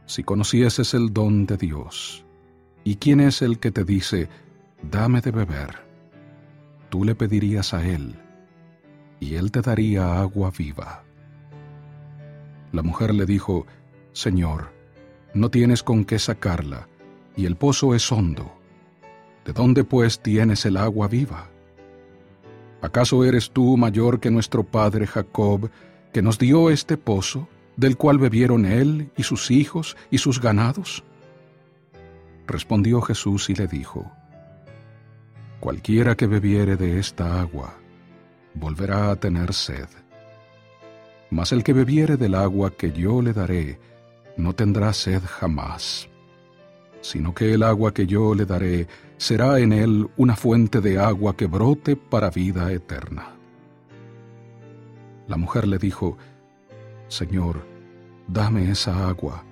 [0.05, 2.25] Si conocieses el don de Dios,
[2.83, 4.29] ¿y quién es el que te dice,
[4.81, 5.85] dame de beber?
[6.95, 8.15] tú le pedirías a Él,
[9.19, 11.03] y Él te daría agua viva.
[12.71, 13.65] La mujer le dijo,
[14.13, 14.71] Señor,
[15.33, 16.87] no tienes con qué sacarla,
[17.35, 18.57] y el pozo es hondo.
[19.43, 21.49] ¿De dónde pues tienes el agua viva?
[22.81, 25.69] ¿Acaso eres tú mayor que nuestro padre Jacob,
[26.13, 31.03] que nos dio este pozo, del cual bebieron él y sus hijos y sus ganados?
[32.47, 34.11] Respondió Jesús y le dijo,
[35.59, 37.75] Cualquiera que bebiere de esta agua,
[38.53, 39.87] volverá a tener sed.
[41.31, 43.79] Mas el que bebiere del agua que yo le daré,
[44.37, 46.07] no tendrá sed jamás,
[47.01, 51.35] sino que el agua que yo le daré será en él una fuente de agua
[51.35, 53.35] que brote para vida eterna.
[55.27, 56.17] La mujer le dijo,
[57.07, 57.65] Señor,
[58.27, 59.43] dame esa agua,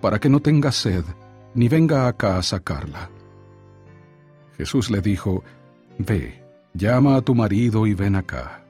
[0.00, 1.04] para que no tenga sed,
[1.54, 3.10] ni venga acá a sacarla.
[4.56, 5.42] Jesús le dijo,
[5.98, 6.42] Ve,
[6.74, 8.64] llama a tu marido y ven acá.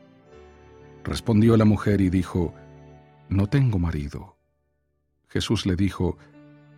[1.05, 2.55] Respondió la mujer y dijo,
[3.29, 4.37] No tengo marido.
[5.29, 6.19] Jesús le dijo,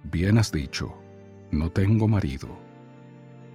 [0.04, 0.94] Bien has dicho,
[1.50, 2.48] no tengo marido.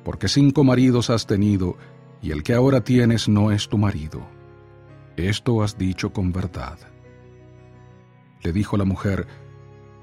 [0.03, 1.77] Porque cinco maridos has tenido,
[2.21, 4.21] y el que ahora tienes no es tu marido.
[5.15, 6.79] Esto has dicho con verdad.
[8.41, 9.27] Le dijo la mujer,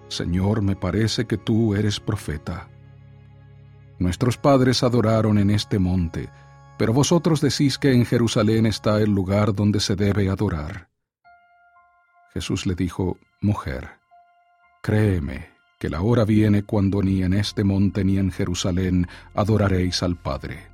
[0.08, 2.68] Señor, me parece que tú eres profeta.
[3.98, 6.28] Nuestros padres adoraron en este monte,
[6.78, 10.88] pero vosotros decís que en Jerusalén está el lugar donde se debe adorar.
[12.34, 13.88] Jesús le dijo, Mujer,
[14.82, 20.16] créeme que la hora viene cuando ni en este monte ni en Jerusalén adoraréis al
[20.16, 20.66] Padre.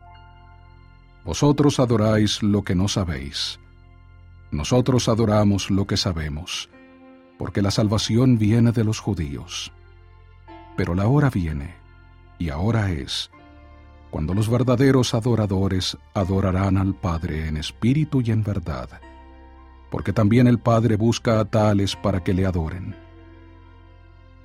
[1.25, 3.61] Vosotros adoráis lo que no sabéis.
[4.51, 6.69] Nosotros adoramos lo que sabemos,
[7.43, 9.73] porque la salvación viene de los judíos.
[10.77, 11.75] Pero la hora viene
[12.39, 13.33] y ahora es,
[14.13, 18.89] cuando los verdaderos adoradores adorarán al Padre en espíritu y en verdad,
[19.91, 22.95] porque también el Padre busca a tales para que le adoren.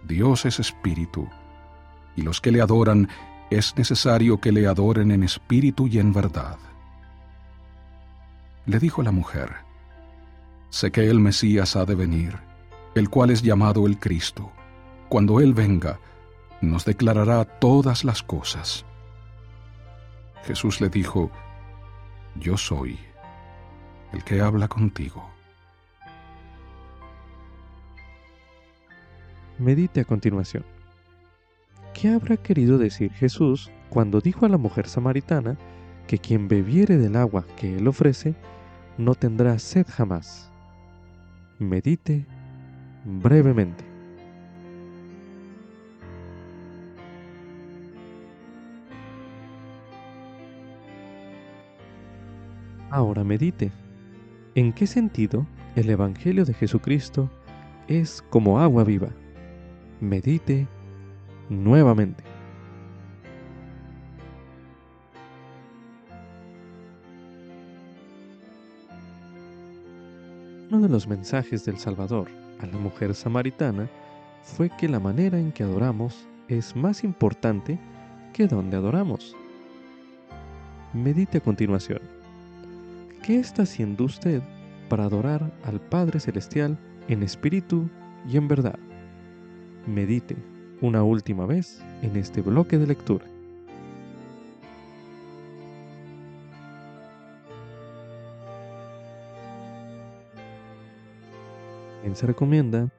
[0.08, 1.28] Dios es espíritu,
[2.16, 3.10] y los que le adoran
[3.52, 6.58] es necesario que le adoren en espíritu y en verdad.
[8.66, 9.54] Le dijo la mujer,
[10.72, 12.47] Sé que el Mesías ha de venir,
[13.00, 14.52] el cual es llamado el Cristo.
[15.10, 16.00] Cuando Él venga,
[16.62, 18.86] nos declarará todas las cosas.
[20.44, 21.32] Jesús le dijo,
[22.36, 22.98] yo soy
[24.14, 25.30] el que habla contigo.
[29.60, 30.64] Medite a continuación.
[31.94, 35.58] ¿Qué habrá querido decir Jesús cuando dijo a la mujer samaritana
[36.06, 38.36] que quien bebiere del agua que Él ofrece
[38.98, 40.52] no tendrá sed jamás?
[41.58, 42.28] Medite
[43.08, 43.86] brevemente.
[52.90, 53.72] Ahora medite.
[54.56, 55.46] ¿En qué sentido
[55.76, 57.30] el Evangelio de Jesucristo
[57.88, 59.10] es como agua viva?
[60.02, 60.68] Medite
[61.50, 62.24] nuevamente.
[70.70, 73.90] Uno de los mensajes del Salvador a la mujer samaritana
[74.42, 77.80] fue que la manera en que adoramos es más importante
[78.34, 79.36] que donde adoramos.
[80.94, 82.00] Medite a continuación.
[83.24, 84.42] ¿Qué está haciendo usted
[84.90, 86.78] para adorar al Padre Celestial
[87.08, 87.90] en espíritu
[88.28, 88.80] y en verdad?
[89.86, 90.38] Medite
[90.82, 93.26] una última vez en este bloque de lectura.
[102.16, 102.90] Se recomienda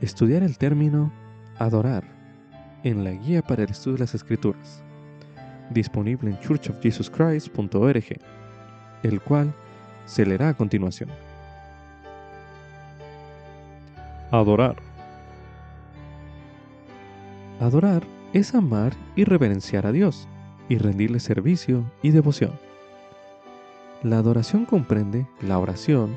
[0.00, 1.12] estudiar el término
[1.58, 2.04] adorar
[2.82, 4.82] en la guía para el estudio de las escrituras,
[5.70, 8.20] disponible en churchofjesuschrist.org,
[9.02, 9.54] el cual
[10.06, 11.10] se leerá a continuación.
[14.30, 14.76] Adorar.
[17.60, 20.28] Adorar es amar y reverenciar a Dios
[20.68, 22.52] y rendirle servicio y devoción.
[24.02, 26.16] La adoración comprende la oración,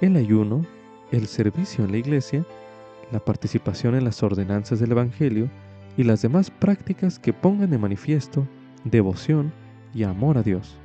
[0.00, 0.66] el ayuno,
[1.12, 2.44] el servicio en la iglesia,
[3.12, 5.48] la participación en las ordenanzas del Evangelio
[5.96, 8.46] y las demás prácticas que pongan de manifiesto
[8.84, 9.52] devoción
[9.94, 10.76] y amor a Dios.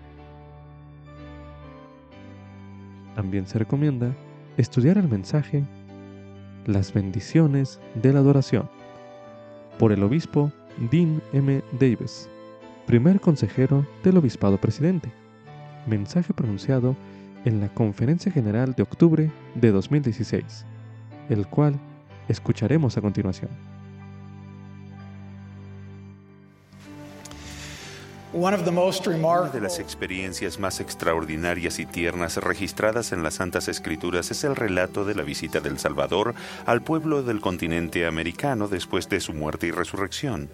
[3.15, 4.13] También se recomienda
[4.57, 5.63] estudiar el mensaje
[6.65, 8.69] Las bendiciones de la adoración
[9.79, 10.51] por el obispo
[10.91, 11.63] Dean M.
[11.79, 12.29] Davis,
[12.85, 15.09] primer consejero del obispado presidente.
[15.87, 16.95] Mensaje pronunciado
[17.47, 20.65] en la Conferencia General de octubre de 2016,
[21.29, 21.79] el cual
[22.27, 23.49] escucharemos a continuación.
[28.33, 34.55] Una de las experiencias más extraordinarias y tiernas registradas en las Santas Escrituras es el
[34.55, 36.35] relato de la visita del Salvador
[36.65, 40.49] al pueblo del continente americano después de su muerte y resurrección.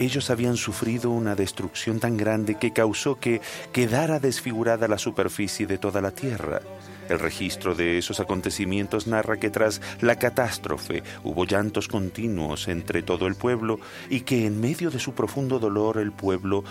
[0.00, 3.40] Ellos habían sufrido una destrucción tan grande que causó que
[3.72, 6.60] quedara desfigurada la superficie de toda la tierra.
[7.08, 13.26] El registro de esos acontecimientos narra que tras la catástrofe hubo llantos continuos entre todo
[13.26, 16.62] el pueblo y que en medio de su profundo dolor el pueblo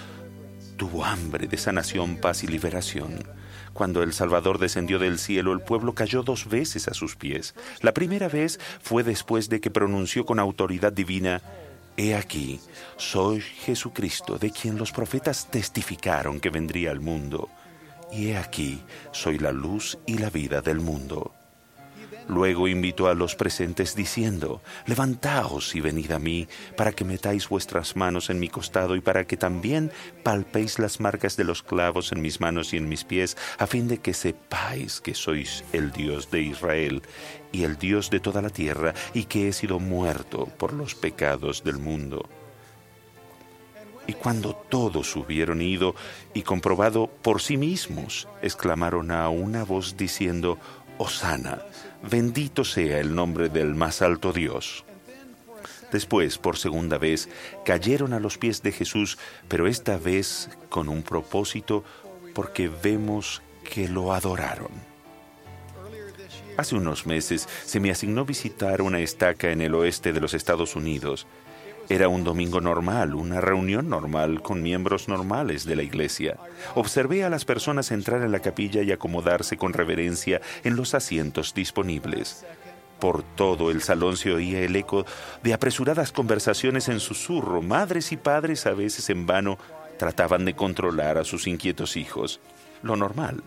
[0.78, 3.26] tuvo hambre de sanación, paz y liberación.
[3.74, 7.56] Cuando el Salvador descendió del cielo, el pueblo cayó dos veces a sus pies.
[7.82, 11.42] La primera vez fue después de que pronunció con autoridad divina,
[12.00, 12.60] He aquí,
[12.96, 17.50] soy Jesucristo, de quien los profetas testificaron que vendría al mundo.
[18.12, 21.34] Y he aquí, soy la luz y la vida del mundo.
[22.28, 27.96] Luego invitó a los presentes diciendo, Levantaos y venid a mí, para que metáis vuestras
[27.96, 29.92] manos en mi costado y para que también
[30.24, 33.88] palpéis las marcas de los clavos en mis manos y en mis pies, a fin
[33.88, 37.02] de que sepáis que sois el Dios de Israel
[37.54, 41.64] y el Dios de toda la tierra, y que he sido muerto por los pecados
[41.64, 42.28] del mundo.
[44.06, 45.94] Y cuando todos hubieron ido
[46.34, 50.58] y comprobado por sí mismos, exclamaron a una voz diciendo,
[50.98, 51.62] Osana,
[52.08, 54.84] bendito sea el nombre del más alto Dios.
[55.92, 57.30] Después, por segunda vez,
[57.64, 61.84] cayeron a los pies de Jesús, pero esta vez con un propósito,
[62.34, 64.72] porque vemos que lo adoraron.
[66.58, 70.76] Hace unos meses se me asignó visitar una estaca en el oeste de los Estados
[70.76, 71.28] Unidos.
[71.90, 76.38] Era un domingo normal, una reunión normal con miembros normales de la iglesia.
[76.76, 81.54] Observé a las personas entrar en la capilla y acomodarse con reverencia en los asientos
[81.54, 82.46] disponibles.
[83.00, 85.06] Por todo el salón se oía el eco
[85.44, 87.62] de apresuradas conversaciones en susurro.
[87.62, 89.58] Madres y padres, a veces en vano,
[89.98, 92.42] trataban de controlar a sus inquietos hijos.
[92.84, 93.44] Lo normal.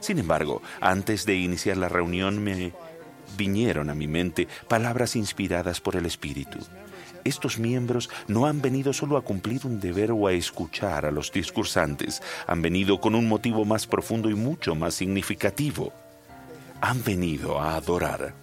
[0.00, 2.72] Sin embargo, antes de iniciar la reunión me
[3.36, 6.58] vinieron a mi mente palabras inspiradas por el Espíritu.
[7.24, 11.32] Estos miembros no han venido solo a cumplir un deber o a escuchar a los
[11.32, 15.92] discursantes, han venido con un motivo más profundo y mucho más significativo.
[16.82, 18.34] Han venido a adorar.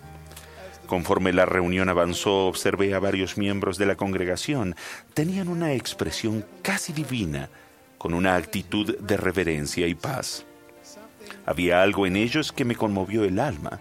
[0.88, 4.76] Conforme la reunión avanzó, observé a varios miembros de la congregación.
[5.14, 7.50] Tenían una expresión casi divina
[7.98, 10.44] con una actitud de reverencia y paz.
[11.46, 13.80] Había algo en ellos que me conmovió el alma.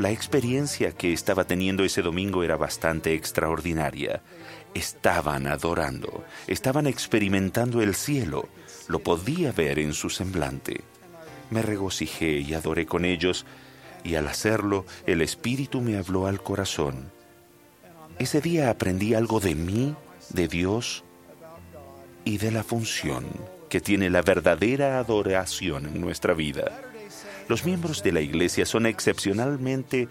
[0.00, 4.22] La experiencia que estaba teniendo ese domingo era bastante extraordinaria.
[4.72, 8.48] Estaban adorando, estaban experimentando el cielo,
[8.88, 10.80] lo podía ver en su semblante.
[11.50, 13.44] Me regocijé y adoré con ellos,
[14.02, 17.12] y al hacerlo el Espíritu me habló al corazón.
[18.18, 19.94] Ese día aprendí algo de mí,
[20.30, 21.04] de Dios
[22.24, 23.26] y de la función
[23.68, 26.89] que tiene la verdadera adoración en nuestra vida.
[27.50, 30.06] Los miembros de la Iglesia son excepcionalmente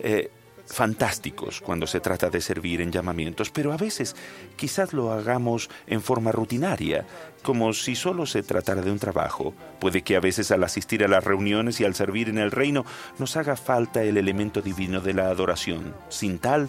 [0.00, 0.30] eh,
[0.66, 4.14] fantásticos cuando se trata de servir en llamamientos, pero a veces
[4.54, 7.06] quizás lo hagamos en forma rutinaria,
[7.42, 9.54] como si solo se tratara de un trabajo.
[9.80, 12.84] Puede que a veces al asistir a las reuniones y al servir en el reino
[13.18, 15.94] nos haga falta el elemento divino de la adoración.
[16.10, 16.68] Sin tal,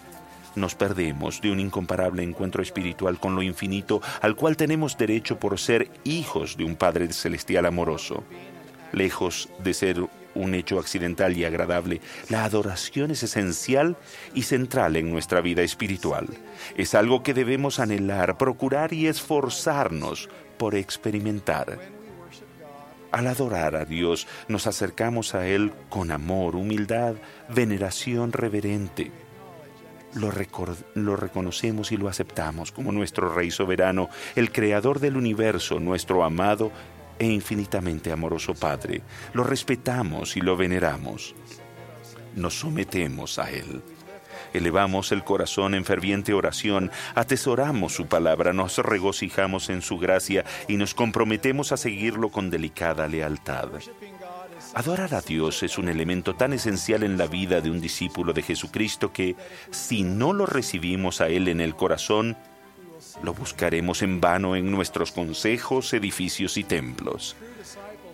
[0.56, 5.60] nos perdemos de un incomparable encuentro espiritual con lo infinito al cual tenemos derecho por
[5.60, 8.24] ser hijos de un Padre celestial amoroso.
[8.92, 13.98] Lejos de ser un hecho accidental y agradable, la adoración es esencial
[14.34, 16.28] y central en nuestra vida espiritual.
[16.76, 21.80] Es algo que debemos anhelar, procurar y esforzarnos por experimentar.
[23.12, 27.16] Al adorar a Dios nos acercamos a Él con amor, humildad,
[27.50, 29.12] veneración reverente.
[30.14, 30.32] Lo,
[30.96, 36.72] lo, reconocemos y lo aceptamos como nuestro Rey soberano, el Creador del universo, nuestro amado
[37.20, 39.01] e infinitamente amoroso Padre.
[39.34, 41.36] Lo respetamos y lo veneramos.
[42.36, 43.84] Nos sometemos a Él.
[44.53, 50.78] Elevamos el corazón en ferviente oración, atesoramos su palabra, nos regocijamos en su gracia y
[50.78, 53.70] nos comprometemos a seguirlo con delicada lealtad.
[54.74, 58.43] Adorar a Dios es un elemento tan esencial en la vida de un discípulo de
[58.43, 59.36] Jesucristo que,
[59.72, 62.38] si no lo recibimos a Él en el corazón,
[63.24, 67.36] lo buscaremos en vano en nuestros consejos, edificios y templos.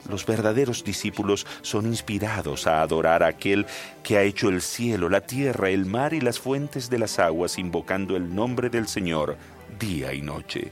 [0.09, 3.65] Los verdaderos discípulos son inspirados a adorar a aquel
[4.03, 7.57] que ha hecho el cielo, la tierra, el mar y las fuentes de las aguas,
[7.57, 9.37] invocando el nombre del Señor
[9.79, 10.71] día y noche.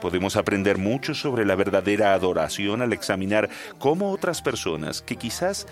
[0.00, 3.48] Podemos aprender mucho sobre la verdadera adoración al examinar
[3.78, 5.66] cómo otras personas que quizás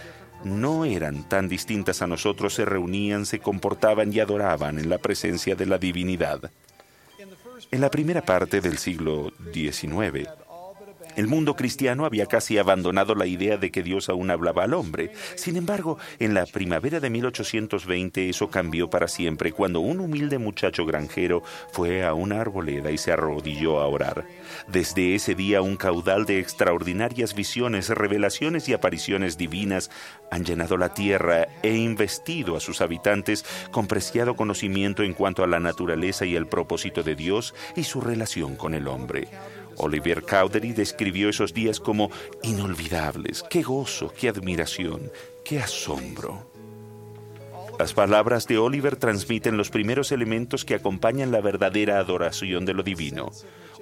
[0.44, 5.54] no eran tan distintas a nosotros se reunían, se comportaban y adoraban en la presencia
[5.54, 6.50] de la divinidad.
[7.70, 10.28] En la primera parte del siglo XIX,
[11.16, 15.12] el mundo cristiano había casi abandonado la idea de que Dios aún hablaba al hombre.
[15.36, 20.84] Sin embargo, en la primavera de 1820 eso cambió para siempre cuando un humilde muchacho
[20.86, 21.42] granjero
[21.72, 24.26] fue a una arboleda y se arrodilló a orar.
[24.68, 29.90] Desde ese día un caudal de extraordinarias visiones, revelaciones y apariciones divinas
[30.30, 35.46] han llenado la tierra e investido a sus habitantes con preciado conocimiento en cuanto a
[35.46, 39.28] la naturaleza y el propósito de Dios y su relación con el hombre.
[39.76, 42.10] Olivier Cowdery describió esos días como
[42.42, 43.44] inolvidables.
[43.48, 45.10] ¡Qué gozo, qué admiración,
[45.44, 46.50] qué asombro!
[47.78, 52.84] Las palabras de Oliver transmiten los primeros elementos que acompañan la verdadera adoración de lo
[52.84, 53.32] divino,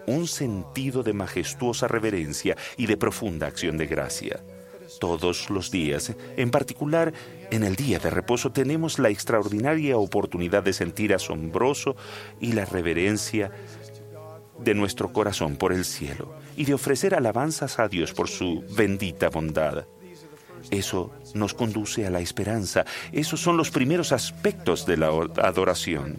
[0.07, 4.41] un sentido de majestuosa reverencia y de profunda acción de gracia.
[4.99, 7.13] Todos los días, en particular
[7.51, 11.97] en el día de reposo, tenemos la extraordinaria oportunidad de sentir asombroso
[12.41, 13.51] y la reverencia
[14.65, 19.29] de nuestro corazón por el cielo y de ofrecer alabanzas a Dios por su bendita
[19.29, 19.85] bondad.
[20.71, 22.85] Eso nos conduce a la esperanza.
[23.13, 25.09] Esos son los primeros aspectos de la
[25.43, 26.19] adoración.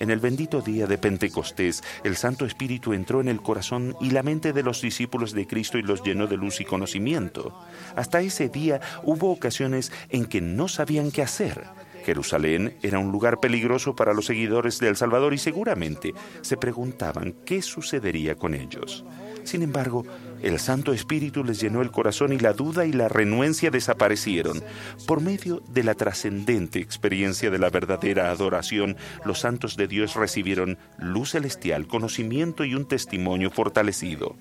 [0.00, 4.22] En el bendito día de Pentecostés, el Santo Espíritu entró en el corazón y la
[4.22, 7.58] mente de los discípulos de Cristo y los llenó de luz y conocimiento.
[7.94, 11.64] Hasta ese día hubo ocasiones en que no sabían qué hacer
[12.04, 17.62] Jerusalén era un lugar peligroso para los seguidores del Salvador y seguramente se preguntaban qué
[17.62, 19.04] sucedería con ellos.
[19.44, 20.04] Sin embargo,
[20.42, 24.62] el Santo Espíritu les llenó el corazón y la duda y la renuencia desaparecieron.
[25.06, 30.78] Por medio de la trascendente experiencia de la verdadera adoración, los santos de Dios recibieron
[30.98, 34.36] luz celestial, conocimiento y un testimonio fortalecido.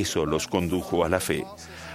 [0.00, 1.46] Eso los condujo a la fe.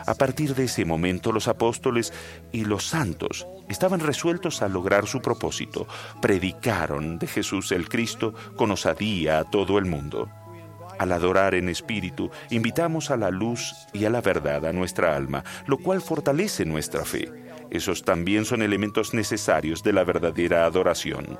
[0.07, 2.11] A partir de ese momento los apóstoles
[2.51, 5.87] y los santos estaban resueltos a lograr su propósito.
[6.19, 10.27] Predicaron de Jesús el Cristo con osadía a todo el mundo.
[10.97, 15.43] Al adorar en espíritu, invitamos a la luz y a la verdad a nuestra alma,
[15.67, 17.31] lo cual fortalece nuestra fe.
[17.69, 21.39] Esos también son elementos necesarios de la verdadera adoración.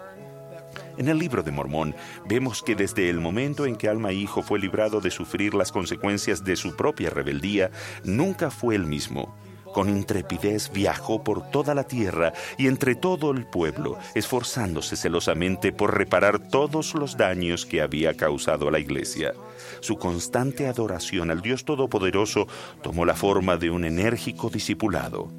[0.98, 1.96] En el libro de Mormón
[2.28, 6.44] vemos que desde el momento en que Alma Hijo fue librado de sufrir las consecuencias
[6.44, 7.72] de su propia rebeldía,
[8.04, 9.36] nunca fue el mismo.
[9.74, 15.98] Con intrepidez viajó por toda la tierra y entre todo el pueblo, esforzándose celosamente por
[15.98, 19.34] reparar todos los daños que había causado a la iglesia.
[19.80, 22.48] Su constante adoración al Dios Todopoderoso
[22.84, 25.32] tomó la forma de un enérgico discipulado.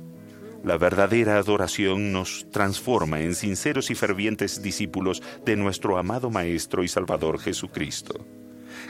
[0.64, 6.88] La verdadera adoración nos transforma en sinceros y fervientes discípulos de nuestro amado Maestro y
[6.88, 8.26] Salvador Jesucristo.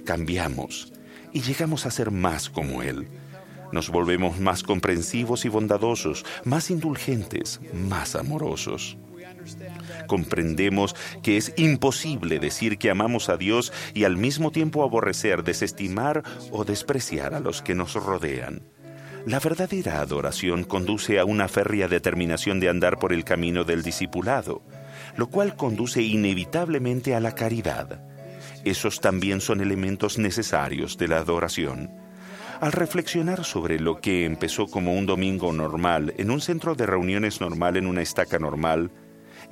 [0.04, 0.92] Cambiamos
[1.32, 3.08] y llegamos a ser más como Él
[3.72, 8.98] nos volvemos más comprensivos y bondadosos, más indulgentes, más amorosos.
[10.06, 16.22] Comprendemos que es imposible decir que amamos a Dios y al mismo tiempo aborrecer, desestimar
[16.50, 18.62] o despreciar a los que nos rodean.
[19.24, 24.62] La verdadera adoración conduce a una férrea determinación de andar por el camino del discipulado,
[25.16, 28.02] lo cual conduce inevitablemente a la caridad.
[28.64, 31.90] Esos también son elementos necesarios de la adoración.
[32.60, 37.40] Al reflexionar sobre lo que empezó como un domingo normal, en un centro de reuniones
[37.40, 38.90] normal, en una estaca normal,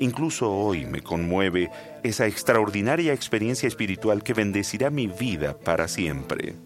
[0.00, 1.70] incluso hoy me conmueve
[2.02, 6.56] esa extraordinaria experiencia espiritual que bendecirá mi vida para siempre.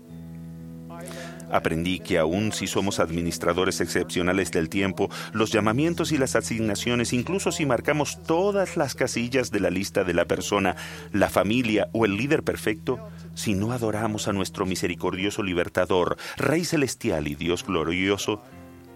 [1.55, 7.53] Aprendí que aun si somos administradores excepcionales del tiempo, los llamamientos y las asignaciones, incluso
[7.53, 10.75] si marcamos todas las casillas de la lista de la persona,
[11.13, 12.99] la familia o el líder perfecto,
[13.35, 18.43] si no adoramos a nuestro misericordioso libertador, Rey celestial y Dios glorioso,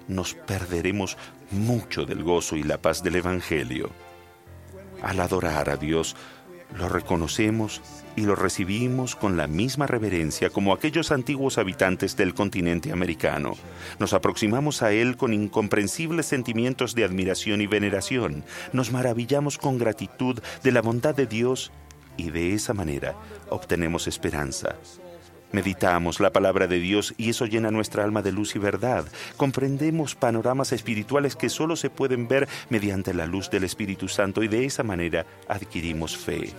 [0.09, 1.17] nos perderemos
[1.53, 3.91] mucho del gozo y la paz del Evangelio.
[5.01, 6.17] Al adorar a Dios,
[6.77, 7.83] lo reconocemos
[8.17, 13.55] y lo recibimos con la misma reverencia como aquellos antiguos habitantes del continente americano.
[13.99, 18.45] Nos aproximamos a Él con incomprensibles sentimientos de admiración y veneración.
[18.73, 21.71] Nos maravillamos con gratitud de la bondad de Dios
[22.17, 23.15] y de esa manera
[23.49, 24.77] obtenemos esperanza.
[25.51, 29.07] Meditamos la palabra de Dios y eso llena nuestra alma de luz y verdad.
[29.37, 34.49] Comprendemos panoramas espirituales que solo se pueden ver mediante la luz del Espíritu Santo y
[34.49, 36.53] de esa manera adquirimos fe.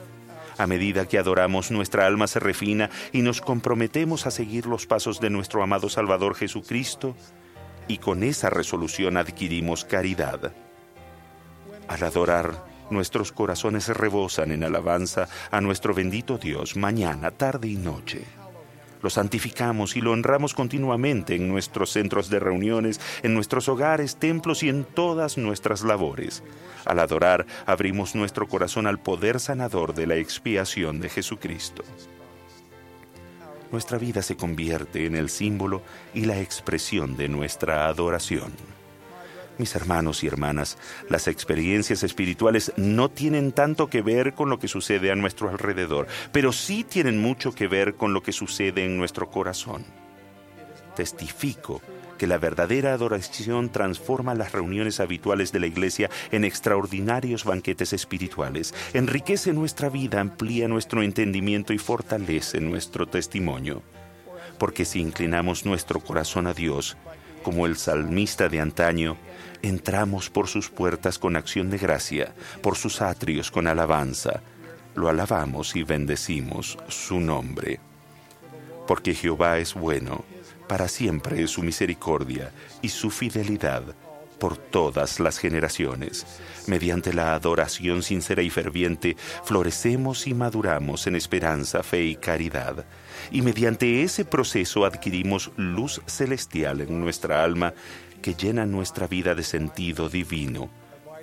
[0.58, 5.20] A medida que adoramos, nuestra alma se refina y nos comprometemos a seguir los pasos
[5.22, 7.16] de nuestro amado Salvador Jesucristo
[7.88, 10.52] y con esa resolución adquirimos caridad.
[11.88, 18.39] Al adorar, nuestros corazones rebosan en alabanza a nuestro bendito Dios mañana, tarde y noche.
[19.02, 24.64] Lo santificamos y lo honramos continuamente en nuestros centros de reuniones, en nuestros hogares, templos
[24.64, 26.44] y en todas nuestras labores.
[26.86, 31.84] Al adorar, abrimos nuestro corazón al poder sanador de la expiación de Jesucristo.
[33.72, 35.84] Nuestra vida se convierte en el símbolo
[36.14, 38.79] y la expresión de nuestra adoración.
[39.60, 40.78] Mis hermanos y hermanas,
[41.10, 46.08] las experiencias espirituales no tienen tanto que ver con lo que sucede a nuestro alrededor,
[46.32, 49.84] pero sí tienen mucho que ver con lo que sucede en nuestro corazón.
[50.96, 51.82] Testifico
[52.18, 58.74] que la verdadera adoración transforma las reuniones habituales de la iglesia en extraordinarios banquetes espirituales,
[58.94, 63.84] enriquece nuestra vida, amplía nuestro entendimiento y fortalece nuestro testimonio.
[64.58, 66.96] Porque si inclinamos nuestro corazón a Dios,
[67.44, 69.18] como el salmista de antaño,
[69.62, 74.42] entramos por sus puertas con acción de gracia, por sus atrios con alabanza.
[74.96, 77.80] Lo alabamos y bendecimos su nombre.
[78.88, 80.26] Porque Jehová es bueno,
[80.68, 82.52] para siempre es su misericordia
[82.82, 83.84] y su fidelidad
[84.40, 86.26] por todas las generaciones.
[86.66, 92.86] Mediante la adoración sincera y ferviente, florecemos y maduramos en esperanza, fe y caridad.
[93.32, 97.74] Y mediante ese proceso adquirimos luz celestial en nuestra alma
[98.22, 100.70] que llena nuestra vida de sentido divino,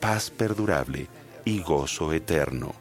[0.01, 1.07] paz perdurable
[1.45, 2.75] y gozo eterno.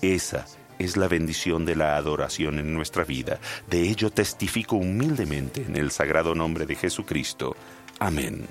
[0.00, 0.46] Esa
[0.78, 3.38] es la bendición de la adoración en nuestra vida.
[3.68, 7.54] De ello testifico humildemente en el sagrado nombre de Jesucristo.
[7.98, 8.46] Amén.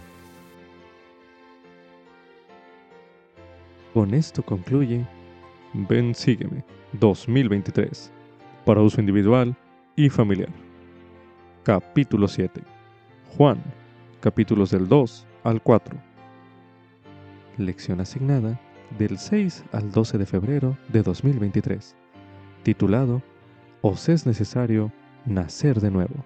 [3.93, 5.05] Con esto concluye
[5.73, 8.11] Ven Sígueme 2023
[8.65, 9.55] para uso individual
[9.95, 10.49] y familiar.
[11.63, 12.61] Capítulo 7.
[13.35, 13.63] Juan
[14.19, 15.97] capítulos del 2 al 4.
[17.57, 18.59] Lección asignada
[18.97, 21.95] del 6 al 12 de febrero de 2023,
[22.63, 23.21] titulado
[23.81, 24.91] Os es necesario
[25.25, 26.25] nacer de nuevo.